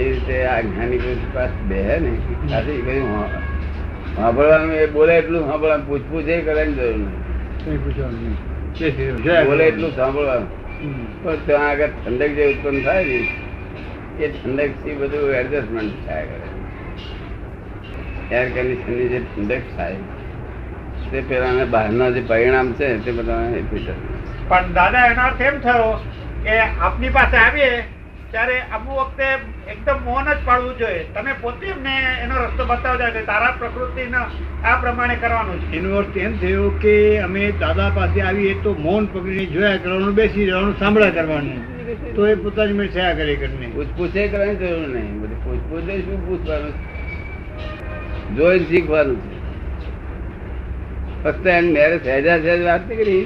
એ 0.00 0.04
રીતે 0.04 0.46
આ 0.46 0.60
જ્ઞાની 0.60 0.98
પાસ 0.98 1.18
પાસે 1.34 1.52
બેહે 1.68 1.98
ને 1.98 2.10
ખાલી 2.50 2.82
કઈ 2.82 3.00
સાંભળવાનું 4.16 4.72
એ 4.72 4.86
બોલે 4.86 5.16
એટલું 5.16 5.48
સાંભળવાનું 5.48 5.86
પૂછપૂછ 5.86 6.22
એ 6.22 6.40
કરવાની 6.40 6.72
જરૂર 6.72 6.96
નહીં. 6.96 7.10
બોલે 9.46 9.64
એટલું 9.64 9.96
સાંભળવાનું. 9.96 10.48
પણ 11.22 11.36
ત્યાં 11.46 11.68
આગળ 11.68 11.90
ઠંડક 12.04 12.28
જે 12.28 12.46
ઉત્પન્ન 12.46 12.82
થાય 12.82 13.04
ને 13.04 13.28
એ 14.20 14.28
ઠંડકથી 14.28 14.94
બધું 14.94 15.34
એડજસ્ટમેન્ટ 15.34 15.92
થયા 16.06 16.22
કરે. 16.22 16.48
એર 18.40 18.48
કન્ડિશનની 18.48 19.08
જે 19.08 19.20
ઠંડક 19.20 19.62
થાય 19.76 19.96
તે 21.10 21.20
પેલા 21.20 21.64
બહારના 21.64 22.10
જે 22.10 22.20
પરિણામ 22.20 22.72
છે 22.72 22.98
તે 22.98 23.12
બધા 23.12 23.62
પણ 24.48 24.72
દાદા 24.72 25.06
એનો 25.06 25.22
અર્થ 25.22 25.40
એમ 25.40 25.58
થયો 25.58 26.00
કે 26.44 26.58
આપની 26.58 27.08
પાસે 27.08 27.36
આવીએ 27.36 27.84
ત્યારે 28.30 28.60
અમુક 28.60 28.98
વખતે 28.98 29.24
એકદમ 29.72 30.04
મૌન 30.04 30.24
જ 30.24 30.36
પાડવું 30.44 30.78
જોઈએ. 30.78 31.04
તમે 31.14 31.32
પોતે 31.40 31.66
એમને 31.66 31.96
એનો 32.22 32.34
રસ્તો 32.34 32.64
બતાવજો 32.64 33.04
કે 33.12 33.22
તારા 33.22 33.52
પ્રકૃતિનો 33.58 34.18
આ 34.64 34.76
પ્રમાણે 34.76 35.16
કરવાનું 35.16 35.60
છે. 35.60 35.76
એનો 35.76 35.96
અર્થ 35.96 36.16
એમ 36.16 36.38
થયો 36.38 36.68
કે 36.68 37.18
અમે 37.18 37.50
દાદા 37.50 37.90
પાસે 37.90 38.20
આવીએ 38.20 38.54
તો 38.62 38.74
મૌન 38.74 39.06
પકડીને 39.06 39.46
જોયા 39.46 39.76
કરવાનું 39.76 40.14
બેસી 40.14 40.44
રહેવાનું 40.44 40.78
સાંભળ્યા 40.78 41.10
કરવાનું. 41.10 41.81
તો 42.16 42.26
એ 42.26 42.34
પોતાની 42.44 42.76
મેં 42.78 42.88
થયા 42.94 43.14
કરે 43.18 43.34
કરીને 43.42 43.68
પૂછપૂછે 43.76 44.22
કરવાની 44.32 44.58
જરૂર 44.60 44.88
નહીં. 44.94 45.14
બધી 45.22 45.40
પૂછપૂછે 45.44 45.94
શું 46.04 46.18
પૂછવાનું 46.26 46.74
જોઈને 48.36 48.66
શીખવાનું 48.70 49.18
છે. 49.24 49.36
ફક્ત 51.24 51.46
એમ 51.46 51.66
મેરે 51.76 51.96
સહેજા 51.98 52.38
સહેજ 52.44 52.60
વાત 52.68 52.82
નહીં 52.88 53.00
કરી, 53.02 53.24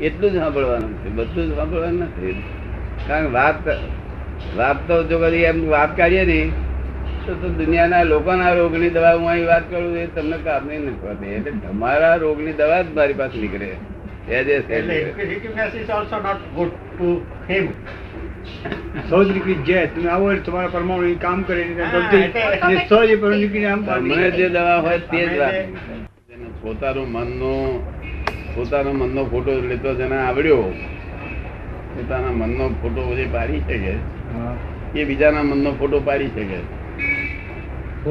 એટલું 0.00 0.30
જ 0.32 0.36
સાંભળવાનું 0.38 0.92
છે. 1.00 1.08
બધું 1.18 1.44
જ 1.48 1.56
સાંભળવાનું 1.56 2.04
નથી. 2.08 2.36
કારણ 3.06 3.26
કે 3.26 3.32
વાત 3.38 3.58
વાત 4.58 4.78
તો 4.88 4.94
જો 5.08 5.16
કદી 5.18 5.44
એમ 5.44 5.58
વાત 5.68 5.96
કાઢીએ 5.96 6.24
ને 6.26 6.40
તો 7.26 7.32
તો 7.40 7.48
દુનિયાના 7.58 8.04
લોકોના 8.12 8.54
રોગની 8.54 8.90
દવા 8.90 9.14
હું 9.16 9.28
અહીં 9.32 9.46
વાત 9.46 9.64
કરું 9.70 9.96
એ 9.96 10.06
તમને 10.14 10.38
કામની 10.46 10.78
નથી 10.78 11.08
હોતી 11.08 11.34
એટલે 11.38 11.52
તમારા 11.64 12.16
રોગની 12.24 12.54
દવા 12.60 12.82
જ 12.86 12.96
મારી 12.96 13.18
પાસે 13.20 13.36
નીકળે. 13.42 13.68
સહેજે 14.26 14.64
મન 19.10 19.32
નીકળી 19.32 19.54
જાય 19.54 19.86
તમે 19.86 20.10
આવો 20.10 20.34
તમારા 20.34 20.68
પરમાણુ 20.68 21.16
કામ 21.20 21.42
કરે 21.42 21.64
ને 21.64 21.74
પરમાણુ 21.74 22.16
આમ 23.88 24.30
જે 24.30 24.48
દવા 24.48 24.80
હોય 24.80 24.98
તે 24.98 25.26
જ 25.26 25.66
તમે 26.28 26.46
પોતાનું 26.62 27.12
મનનો 27.12 27.84
પોતાનો 28.54 28.92
મનનો 28.92 29.24
ફોટો 29.24 29.50
લેતો 29.68 29.94
જેને 29.94 30.16
આવડ્યો 30.16 30.72
પોતાના 31.94 32.30
મનનો 32.30 32.68
ફોટો 32.68 33.16
જે 33.16 33.28
પાડી 33.32 33.60
શકે. 33.60 33.94
એ 35.00 35.04
બીજાના 35.04 35.42
મનનો 35.42 35.72
ફોટો 35.72 36.00
પાડી 36.00 36.26
શકે. 36.26 36.58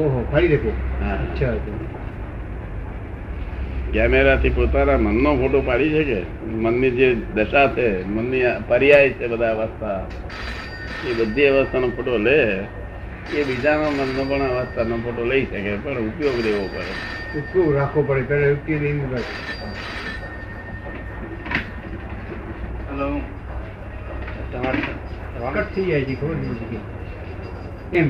ઓહો 0.00 0.26
પાડી 0.32 0.48
દેખો 0.48 0.72
હા. 1.02 1.14
અચ્છા. 1.14 1.54
કેમેરાથી 3.94 4.50
પોતાના 4.50 4.98
મનનો 5.00 5.30
ફોટો 5.36 5.58
પાડી 5.62 5.92
શકે 5.96 6.18
મનની 6.62 6.92
જે 6.92 7.06
દશા 7.36 7.68
છે 7.70 7.86
મનની 8.06 8.44
પર્યાય 8.68 9.10
છે 9.12 9.24
બધા 9.28 9.54
અવસ્થા. 9.56 10.02
એ 11.02 11.14
બધી 11.14 11.48
અવસ્થાનો 11.50 11.88
ફોટો 11.90 12.14
લે. 12.18 12.38
એ 13.30 13.44
બીજાનો 13.44 13.86
મનનો 13.92 14.22
પણ 14.24 14.44
અવસ્થાનો 14.52 14.96
ફોટો 14.98 15.22
લઈ 15.24 15.44
શકે 15.46 15.72
પણ 15.78 15.98
ઉપયોગ 16.08 16.38
લેવો 16.40 16.64
પડે. 16.68 16.94
ઉપયોગ 17.34 17.68
રાખવો 17.74 18.00
પડે? 18.04 18.22
પેલા 18.24 18.46
યુક્તિ 18.46 18.72
લઈને. 18.78 19.06
હેલો 22.86 23.08
તમારે 24.50 24.80
કટ 25.56 25.72
થઈ 25.72 25.86
જાય 25.86 26.06
છે 26.06 26.14
ખબર 26.16 26.36
નથી 26.42 26.82
એમ 27.92 28.08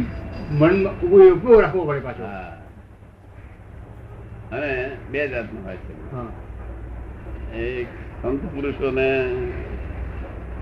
મનમાં 0.52 0.74
ઉપયોગ 0.96 1.36
ઉપયોગ 1.36 1.60
રાખવો 1.60 1.82
પડે 1.84 2.00
પાછો. 2.00 2.24
હા. 2.24 2.53
બે 5.10 5.28
જાતનું 5.28 5.64
હોય 5.64 5.76
છે. 5.76 5.92
એક 7.58 7.86
સંત 8.22 8.44
પુરુષોને 8.54 9.32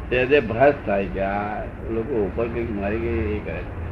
સહેજે 0.09 0.41
ભાસ 0.41 0.75
થાય 0.87 1.07
કે 1.07 1.21
આ 1.21 1.65
લોકો 1.91 2.25
ઉપર 2.25 2.49
કંઈક 2.49 2.71
મારી 2.71 2.99
ગઈ 2.99 3.37
એ 3.37 3.41
કરે 3.45 3.59
છે. 3.59 3.83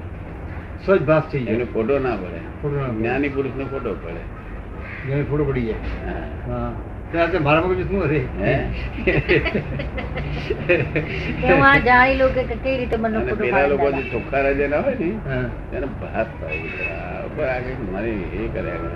સહજ 0.86 1.02
ભાસ 1.02 1.22
થઈ 1.32 1.44
જાય 1.44 1.64
ફોટો 1.64 1.98
ના 1.98 2.16
પડે. 2.16 2.40
ફોટો 2.62 2.76
ના 2.76 2.86
પડે. 2.86 2.96
જ્ઞાની 2.96 3.28
પુરુષ 3.28 3.56
નો 3.56 3.64
ફોટો 3.64 3.94
પડે. 3.94 4.22
જેને 5.08 5.22
ફોટો 5.22 5.44
પડી 5.44 5.62
જાય. 5.62 5.76
હા. 6.06 6.52
હા. 6.52 6.72
તો 7.12 7.38
મારા 7.38 7.60
મગજ 7.60 7.88
શું 7.88 8.04
હશે 8.04 8.20
પેલા 13.34 13.66
લોકો 13.66 13.90
જે 13.90 14.02
ચોખ્ખા 14.10 14.40
હોય 14.40 14.54
ને 14.54 14.76
હા. 15.28 15.50
એને 15.76 15.86
ભાત 15.86 16.26
થાય 16.40 17.72
મારી 17.92 18.10
એ 18.10 18.48
કર્યા 18.48 18.76
કરે. 18.76 18.90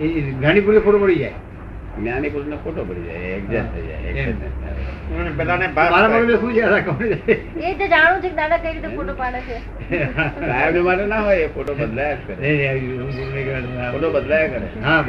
એ 0.00 0.20
જ્ઞાની 0.20 0.60
પુરુષ 0.60 0.82
ફોટો 0.82 0.98
પડી 0.98 1.16
જાય. 1.16 1.32
જ્ઞાની 1.98 2.28
પુરુષ 2.28 2.54
ખોટો 2.64 2.84
પડી 2.84 3.02
જાય 3.02 3.16
એક્ઝેક્ટ 3.16 3.70
થઈ 3.74 3.86
જાય 3.86 4.34
મારા. 5.74 6.38
શું 6.40 6.52
છે 6.54 6.60
એ 7.60 7.74
તો 7.74 7.86
જાણું 7.86 8.22
છે 8.22 8.30
દાદા 8.30 8.56
કઈ 8.56 8.72
રીતે 8.72 8.88
ફોટો 8.88 9.14
પાડે 9.14 9.40
છે. 9.40 9.56
માટે 10.82 11.06
ના 11.06 11.20
હોય 11.20 11.36
એ 11.36 11.46
ફોટો 11.46 11.74
બદલાયા 11.74 12.16
કરે. 12.26 12.34
ફોટો 13.92 14.10
બદલાયા 14.10 14.46
કરે. 14.46 14.66
હા. 14.84 15.04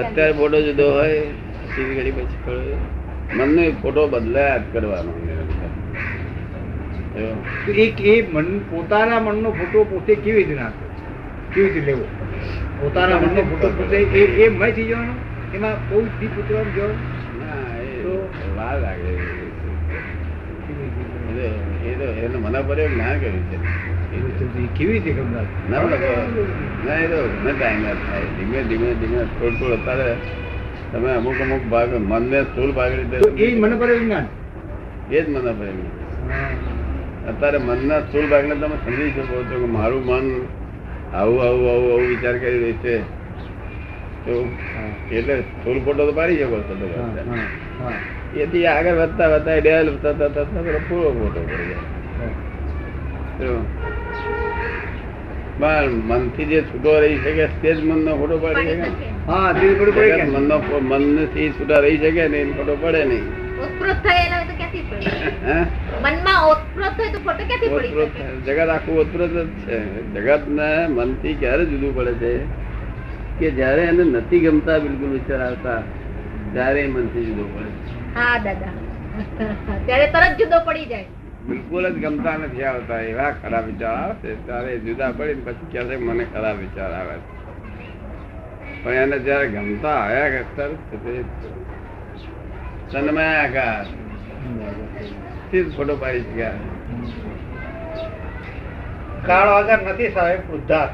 અત્યારે 0.00 0.32
ફોટો 0.32 0.60
જુદો 0.62 0.86
હોય 0.92 1.20
સીધી 1.74 1.94
ઘડી 1.94 2.10
પછી. 2.10 3.72
ફોટો 3.82 4.08
બદલાયા 4.08 4.58
જ 4.58 4.60
કરવાનો. 4.72 5.12
એક 7.76 8.00
એ 8.00 8.14
મન 8.32 8.58
પોતાના 8.58 9.20
મનનો 9.20 9.50
ફોટો 9.50 9.84
પોતે 9.84 10.14
કેવી 10.14 10.42
રીતે 10.42 10.54
નાખવો 10.54 10.86
કેવી 11.54 11.70
રીતે 11.70 11.86
લેવો? 11.86 12.04
પોતાના 12.80 13.18
મનનો 13.18 13.42
ફોટો 13.42 13.68
પોતે 13.68 13.96
એ 13.96 14.44
એ 14.44 14.48
મય 14.48 14.72
થઈ 14.72 14.84
જવાનો? 14.84 15.12
એમાં 15.54 15.88
બહુ 15.88 16.00
જો 16.06 16.88
ના, 16.88 17.78
એ 17.78 17.84
તો- 17.84 18.28
વાર 18.56 18.80
લાગે. 18.80 19.08
એ 21.88 21.94
તો- 21.94 22.24
એનું 22.24 22.42
મના 22.42 22.62
પર 22.62 22.78
એમ 22.78 22.98
ના 22.98 23.04
કર્યું 23.04 23.42
છે. 23.42 23.94
કેવી 24.78 24.92
રીતે 24.92 25.14
ના 25.70 25.78
ના 25.80 26.94
એ 26.94 27.06
તો 27.06 27.16
ઘણો 27.16 27.50
time 27.50 27.82
થાય. 27.82 28.20
ધીમે 28.38 28.62
ધીમે 28.62 28.94
ધીમે 28.94 29.24
થોડું 29.24 29.58
થોડું 29.58 29.82
અત્યારે 29.82 30.16
તમે 30.92 31.10
અમુક 31.10 31.34
અમુક 31.40 31.66
ભાગ 31.66 31.94
મનને 31.94 32.42
સ્થૂળ 32.42 32.72
ભાગ 32.72 32.92
રીતે 32.92 33.44
એ 33.44 33.60
મને 33.60 33.76
પર 33.76 33.86
વિજ્ઞાન 33.86 34.26
એ 35.12 35.22
જ 35.22 35.28
મના 35.28 35.52
પર. 35.52 35.64
અત્યારે 37.28 37.58
મનના 37.58 38.00
સ્થૂળ 38.00 38.26
ભાગને 38.26 38.54
તમે 38.54 38.76
સમજી 38.76 39.10
શકો 39.10 39.42
છો 39.42 39.60
કે 39.60 39.66
મારું 39.66 40.06
મન 40.06 40.46
આવું 41.20 41.40
આવું 41.46 41.66
આવું 41.72 41.90
આવું 41.92 42.08
વિચાર 42.12 42.34
કરી 42.42 42.58
રહી 42.62 42.78
છે. 42.84 42.94
તો 44.24 44.34
એટલે 45.10 45.34
થોડું 45.62 45.82
ફોટો 45.86 46.02
તો 46.08 46.12
પાડી 46.18 46.40
શકો 46.40 46.58
છો. 46.68 46.74
એથી 48.42 48.66
આગળ 48.66 48.96
વધતા 49.00 49.28
વધતા 49.32 49.58
ડેવલપ 49.64 49.96
થતા 50.04 50.28
થતા 50.36 50.80
પૂરો 50.88 51.10
ફોટો 51.18 51.40
પડી 51.48 51.68
જાય. 51.70 51.86
પણ 55.60 55.92
મનથી 56.10 56.48
જે 56.50 56.58
છૂટો 56.68 56.92
રહી 57.02 57.18
શકે 57.24 57.44
તે 57.62 57.70
જ 57.74 57.78
મનનો 57.90 58.12
ફોટો 58.20 58.36
પાડી 58.44 58.66
શકે. 58.70 58.88
હા 59.28 59.50
મનનો 60.34 60.56
મનથી 60.90 61.48
છૂટા 61.56 61.80
રહી 61.84 61.98
શકે 61.98 62.24
ને 62.28 62.38
એનો 62.44 62.52
ફોટો 62.58 62.74
પડે 62.82 63.02
નહીં. 63.10 63.26
જગત 68.46 68.68
આખું 68.68 69.00
ઓતપ્રોત 69.00 69.30
જ 69.30 69.46
છે. 69.66 69.78
જગત 70.14 70.48
ને 70.48 70.68
મનથી 70.88 71.34
ક્યારે 71.34 71.64
જુદું 71.64 71.96
પડે 71.96 72.14
છે? 72.14 72.32
કે 73.38 73.50
જયારે 73.50 73.82
એને 73.82 74.04
નથી 74.04 74.40
ગમતા 74.40 74.78
બિલકુલ 74.78 75.08
વિચાર 75.08 75.40
આવતા 75.42 75.80
ત્યારે 76.52 76.86
મનથી 76.86 77.24
જુદો 77.24 77.44
પડે 77.44 77.70
હા 78.14 78.38
દાદા. 78.38 78.72
ત્યારે 79.86 80.06
તરત 80.06 80.38
જુદો 80.38 80.58
પડી 80.64 80.86
જાય. 80.86 81.06
બિલકુલ 81.42 81.84
જ 81.90 81.96
ગમતા 81.98 82.36
નથી 82.36 82.62
આવતા. 82.62 83.00
એવા 83.02 83.30
ખરાબ 83.42 83.64
વિચાર 83.66 83.94
આવે 83.94 84.14
છે. 84.22 84.46
ત્યારે 84.46 84.78
જુદા 84.78 85.12
પડી 85.12 85.34
પછી 85.34 85.66
કહે 85.72 85.96
મને 85.96 86.24
ખરાબ 86.24 86.56
વિચાર 86.56 86.92
આવે 86.92 87.16
પણ 88.84 88.92
એને 88.94 89.18
જયારે 89.18 89.48
ગમતા 89.48 89.96
આવ્યા 89.96 90.30
કે 90.30 90.44
તે 92.94 93.00
તન્મયાકાર 93.00 93.86
ફોટો 95.76 95.94
પાડી 95.96 96.24
શક્યા 96.26 96.58
કાળ 99.26 99.48
વગર 99.56 99.80
નથી 99.82 100.10
સાહેબ 100.16 100.42
ઉદ્ધાર 100.58 100.90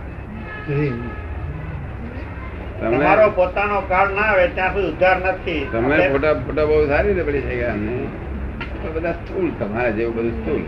તમારો 2.81 3.27
પોતાનો 3.39 3.81
કાળ 3.91 4.09
ના 4.11 4.29
આવે 4.29 4.47
ત્યાં 4.49 4.75
સુધી 4.75 4.93
ઉદ્ધાર 4.93 5.19
નથી. 5.25 5.63
તમે 5.73 5.97
ફોટા 6.13 6.35
ફોટા 6.47 6.67
બહુ 6.67 6.79
સારી 6.87 7.09
રીતે 7.09 7.25
પડી 7.25 7.43
શક્યા 7.43 7.73
અમને. 7.73 7.95
બધા 8.95 9.13
સ્થૂળ 9.13 9.51
તમારા 9.59 9.91
જેવું 9.91 10.15
બધું 10.17 10.35
સ્થૂળ. 10.39 10.67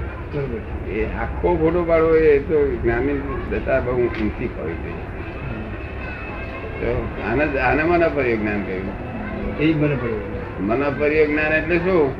એ 0.96 1.06
આખો 1.22 1.48
ફોટો 1.56 1.80
પાડવો 1.84 2.12
એ 2.24 2.34
તો 2.50 2.58
જ્ઞાની 2.82 3.16
દશા 3.50 3.80
બહુ 3.80 3.96
ઊંચી 4.00 4.50
હોય 4.58 4.76
છે 4.82 4.92
તો 6.80 6.90
આને 7.28 7.44
આને 7.60 7.82
મને 7.82 8.08
પર્યો 8.08 8.36
જ્ઞાન 8.36 8.62
કહ્યું 8.62 9.11
એ 9.60 9.72
જ 9.72 9.76
મને 9.76 9.94
પડ્યું. 9.94 10.42
મને 10.66 10.84
પર્યો 10.98 11.26
જ્ઞાન 11.26 11.52
એટલે 11.52 11.78
શું? 11.78 12.14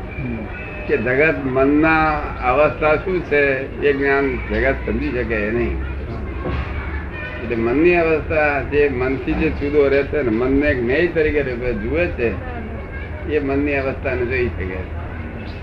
કે 0.87 0.97
જગત 0.97 1.35
મનના 1.45 2.11
અવસ્થા 2.45 2.97
શું 2.97 3.21
છે? 3.21 3.43
એ 3.87 3.93
જ્ઞાન 3.93 4.39
જગત 4.51 4.75
સમજી 4.87 5.11
શકે 5.11 5.35
એ 5.35 5.51
નહીં. 5.51 5.77
એટલે 7.43 7.57
મનની 7.57 7.95
અવસ્થા 7.95 8.63
જે 8.63 8.89
મનથી 8.89 9.33
જે 9.33 9.49
જુદો 9.51 9.89
રહે 9.89 10.03
છે 10.03 10.23
ને 10.23 10.31
મનને 10.31 10.75
જ્ઞેય 10.75 11.07
તરીકે 11.07 11.43
જુએ 11.73 12.07
છે 12.07 12.33
એ 13.35 13.39
મનની 13.39 13.75
અવસ્થાને 13.75 14.27
જોઈ 14.27 14.47
શકે. 14.47 14.77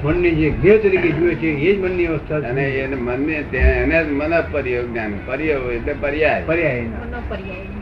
મનની 0.04 0.32
જે 0.32 0.50
જ્ઞેય 0.50 0.78
તરીકે 0.78 1.10
જુએ 1.10 1.36
છે 1.36 1.48
એ 1.48 1.76
જ 1.76 1.80
મનની 1.80 2.06
અવસ્થા 2.06 2.36
અને 2.36 2.70
એને 2.70 2.96
મનને 2.96 3.44
ત્યાં 3.52 3.72
એને 3.72 4.04
જ 4.04 4.08
મન 4.08 4.44
પર્યો 4.52 4.88
જ્ઞાન. 4.88 5.14
પર્યો 5.26 5.72
એટલે 5.72 5.96
પર્યાય. 6.02 6.44
પર્યાય 6.46 6.84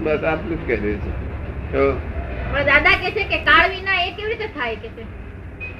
બસ 0.03 0.23
આટલું 0.23 0.63
જ 0.63 0.67
કહે 0.67 0.77
છે 0.77 0.93
તો 1.71 1.99
પણ 2.51 2.65
દાદા 2.65 2.95
કે 2.97 3.11
છે 3.11 3.23
કે 3.25 3.39
કાળ 3.45 3.69
વિના 3.69 3.99
એ 4.01 4.09
કેવી 4.11 4.31
રીતે 4.33 4.47
થાય 4.53 4.75
કે 4.75 4.89
છે? 4.95 5.03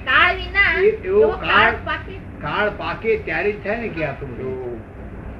કાળ 0.06 0.36
વિના 0.36 0.67
એવો 0.82 1.32
કાળ 1.43 1.80
પાકે. 1.86 2.13
કાળ 2.41 2.69
પાકે 2.77 3.10
ત્યારે 3.25 3.49
જ 3.51 3.58
થાય 3.63 3.77
ને 3.77 3.89
કે 3.89 4.06
આ 4.06 4.13
બધું. 4.21 4.77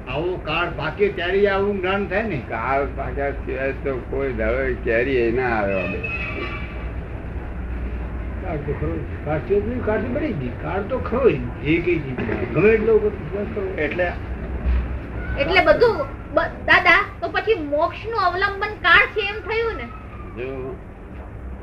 આવો 0.08 0.36
કાળ 0.44 0.68
પાકે 0.76 1.04
ત્યારે 1.12 1.40
આવું 1.48 1.80
જ્ઞાન 1.80 2.06
થાય 2.06 2.22
ને? 2.28 2.38
કાળ 2.48 2.86
પાક્યા 2.96 3.32
સિવાય 3.40 3.72
તો 3.84 3.96
કોઈ 4.10 4.32
દવે 4.32 4.64
કેરી 4.84 5.26
ના 5.32 5.52
આવે 5.56 5.98
એટલો 15.38 15.60
બધું 15.66 15.96
દાદા 16.66 17.00
તો 17.20 17.28
પછી 17.28 17.58
મોક્ષનું 17.66 18.22
અવલંબન 18.22 18.72
કાળ 18.82 19.04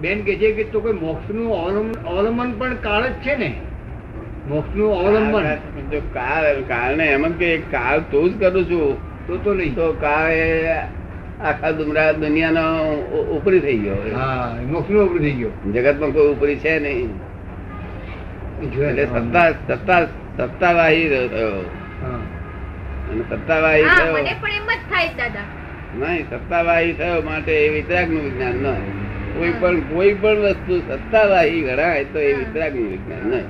બેન 0.01 0.23
કે 0.25 0.33
છે 0.41 0.49
કે 0.57 0.63
તો 0.71 0.79
કોઈ 0.81 0.99
મોક્ષનું 1.05 1.47
અવલંબન 2.11 2.49
પણ 2.59 2.77
કાળ 2.85 3.03
જ 3.03 3.13
છે 3.23 3.35
ને? 3.41 3.49
મોક્ષનું 4.49 4.91
અવલંબન 4.99 5.45
જો 5.91 5.99
કાળ 6.17 6.45
કાળને 6.71 7.05
એમ 7.15 7.23
જ 7.25 7.33
કે 7.39 7.49
કાળ 7.75 7.99
તો 8.11 8.19
જ 8.29 8.33
કરું 8.41 8.65
છું. 8.69 8.97
તો 9.27 9.37
તો 9.43 9.53
નહીં. 9.53 9.75
તો 9.75 9.85
કાળ 10.01 10.33
આખા 11.47 11.71
દુમરા 11.77 12.11
દુનિયાનો 12.23 12.65
ઉપરી 13.37 13.61
થઈ 13.65 13.79
ગયો 13.85 14.01
હા 14.17 14.49
મોક્ષનું 14.73 15.01
ઉપરી 15.07 15.23
થઈ 15.25 15.37
ગયો. 15.39 15.53
જગતમાં 15.73 16.11
કોઈ 16.17 16.29
ઉપરી 16.35 16.59
છે 16.65 16.73
નહીં. 16.85 17.09
એટલે 18.63 19.03
સત્તા 19.07 19.47
સત્તા 19.69 20.01
સત્તાવાહી 20.37 21.07
થયો 21.09 21.57
અને 23.09 23.23
સત્તાવાહી 23.31 23.87
થયો. 23.97 24.13
મને 24.19 24.33
પણ 24.43 24.55
એમ 24.59 24.69
જ 24.69 24.77
થાય 24.91 25.11
દાદા. 25.17 25.47
નહીં 25.99 26.23
સત્તાવાહી 26.31 26.93
થયો 27.01 27.19
માટે 27.31 27.51
એ 27.63 27.67
વિતરાગનું 27.75 28.23
વિજ્ઞાન 28.27 28.57
ન 28.63 28.65
કોઈ 29.35 29.53
પણ 29.55 29.77
કોઈ 29.89 30.13
પણ 30.15 30.41
વસ્તુ 30.47 30.73
સત્તાવાહી 30.89 31.61
ગણાય 31.63 32.05
તો 32.07 32.19
એ 32.21 32.33
વિતરાગનું 32.35 32.87
વિજ્ઞાન 32.89 33.23
નહીં. 33.27 33.47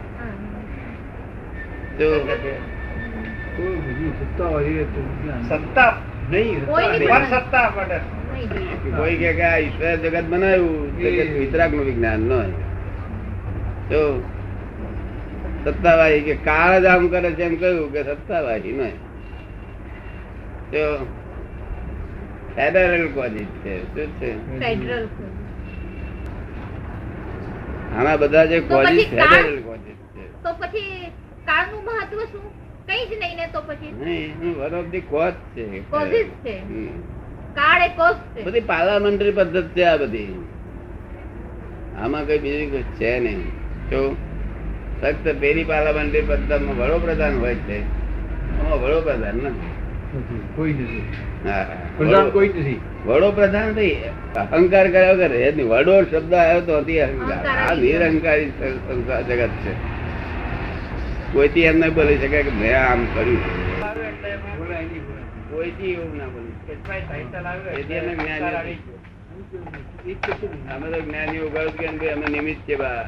કોઈ 3.55 3.77
બીજી 3.79 4.11
સત્તા 4.19 4.49
હોય 4.49 4.85
તો 4.87 5.01
સત્તા 5.43 5.91
નહીં 6.29 6.61
સત્તા 7.31 7.67
માટે 7.71 7.97
કોઈ 8.97 9.17
કે 9.17 9.29
કે 9.33 9.43
આ 9.45 9.57
ઈશ્વર 9.59 9.97
જગત 10.03 10.25
બનાવ્યું 10.25 10.89
તો 10.95 11.39
વિતરાગનું 11.39 11.85
વિજ્ઞાન 11.85 12.21
ન 12.21 12.31
તો 13.89 14.01
સત્તાવાહી 15.67 16.23
કે 16.23 16.35
કાળ 16.43 16.73
જ 16.79 16.87
આમ 16.87 17.03
કરે 17.09 17.29
છે 17.33 17.43
એમ 17.43 17.55
કહ્યું 17.57 17.91
કે 17.93 18.01
સત્તાવાહી 18.09 18.73
નહીં 18.73 18.97
તો 20.71 20.83
ફેડરલ 22.55 23.05
કોલેજ 23.13 23.49
છે 23.63 23.73
શું 23.87 24.09
છે? 24.19 24.29
ફેડરલ 24.59 25.05
આના 27.97 28.15
બધા 28.15 28.45
જે 28.45 28.59
ફેડરલ 28.59 29.61
કોલેજ 29.61 29.95
છે. 30.15 30.43
તો 30.43 30.53
પછી 30.53 31.11
કાળનું 31.45 31.85
મહત્વ 31.85 32.19
શું? 32.23 32.45
કઈ 32.87 33.05
જ 33.05 33.19
નહીં 33.19 33.37
ને 33.37 33.47
તો 33.47 33.61
પછી? 33.61 33.91
નહીં 33.91 34.59
વન 34.59 34.75
ઓફ 34.75 34.85
ધી 34.85 35.01
કોઝ 35.01 35.33
છે. 35.33 35.91
Causes 35.91 36.23
છે. 36.23 36.59
કાળ 37.55 37.81
એ 37.81 37.87
કોષ 37.87 38.15
છે. 38.35 38.43
બધી 38.43 38.59
પાર્લામેન્ટરી 38.59 39.31
પદ્ધતિ 39.31 39.67
છે 39.67 39.83
આ 39.83 39.97
બધી. 39.97 40.47
આમાં 42.01 42.25
કઈ 42.25 42.39
બીજી 42.39 42.65
કોઈ 42.65 42.81
છે 42.81 43.19
નહીં. 43.19 43.47
તો 43.89 44.15
ફક્ત 45.01 45.35
પેરી 45.39 45.63
પાર્લામેન્ટરી 45.63 46.21
પદ્ધતિમાં 46.21 46.77
વડોપ્રધાન 46.77 47.39
હોય 47.39 47.55
છે. 47.55 47.79
વડોપ્રધાન 48.69 49.35
નથી. 49.35 49.74
કોઈ 50.55 50.73
નથી. 50.73 51.03
પ્રધાન 51.97 52.27
કોઈ 52.29 52.49
નહીં 52.57 53.99
અહંકાર 54.33 54.85
કર્યા 54.91 55.11
વગર 55.11 55.31
રહે 55.33 55.51
નહીં. 55.51 55.67
વડો 55.69 55.95
શબ્દ 56.03 56.33
આવ્યો 56.33 56.61
તો 56.61 56.73
અહંકાર. 56.77 57.43
આ 57.47 57.73
નિરહંકારી 57.81 58.49
સંસાર 58.87 59.21
જગત 59.29 59.53
છે. 59.63 59.73
કોઈથી 61.33 61.65
એમ 61.71 61.77
નહીં 61.79 61.93
બોલી 61.93 62.17
શકે 62.17 62.39
કે 62.43 62.53
મેં 62.61 62.73
આમ 62.79 63.01
કર્યું. 63.15 63.43
કોઈથી 65.51 65.91
એવું 65.91 66.11
ના 66.17 66.27
અમે 70.75 70.87
તો 70.91 70.99
જ્ઞાની 71.01 71.41
ઉગાડું 71.47 71.99
કે 71.99 72.07
અમે 72.11 72.27
નિમિત્ત 72.35 72.61
છે 72.67 72.75
બા. 72.75 73.03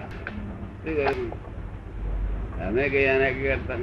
અમે 2.67 2.84
કઈ 2.89 3.08
આના 3.13 3.32
કરતા. 3.41 3.80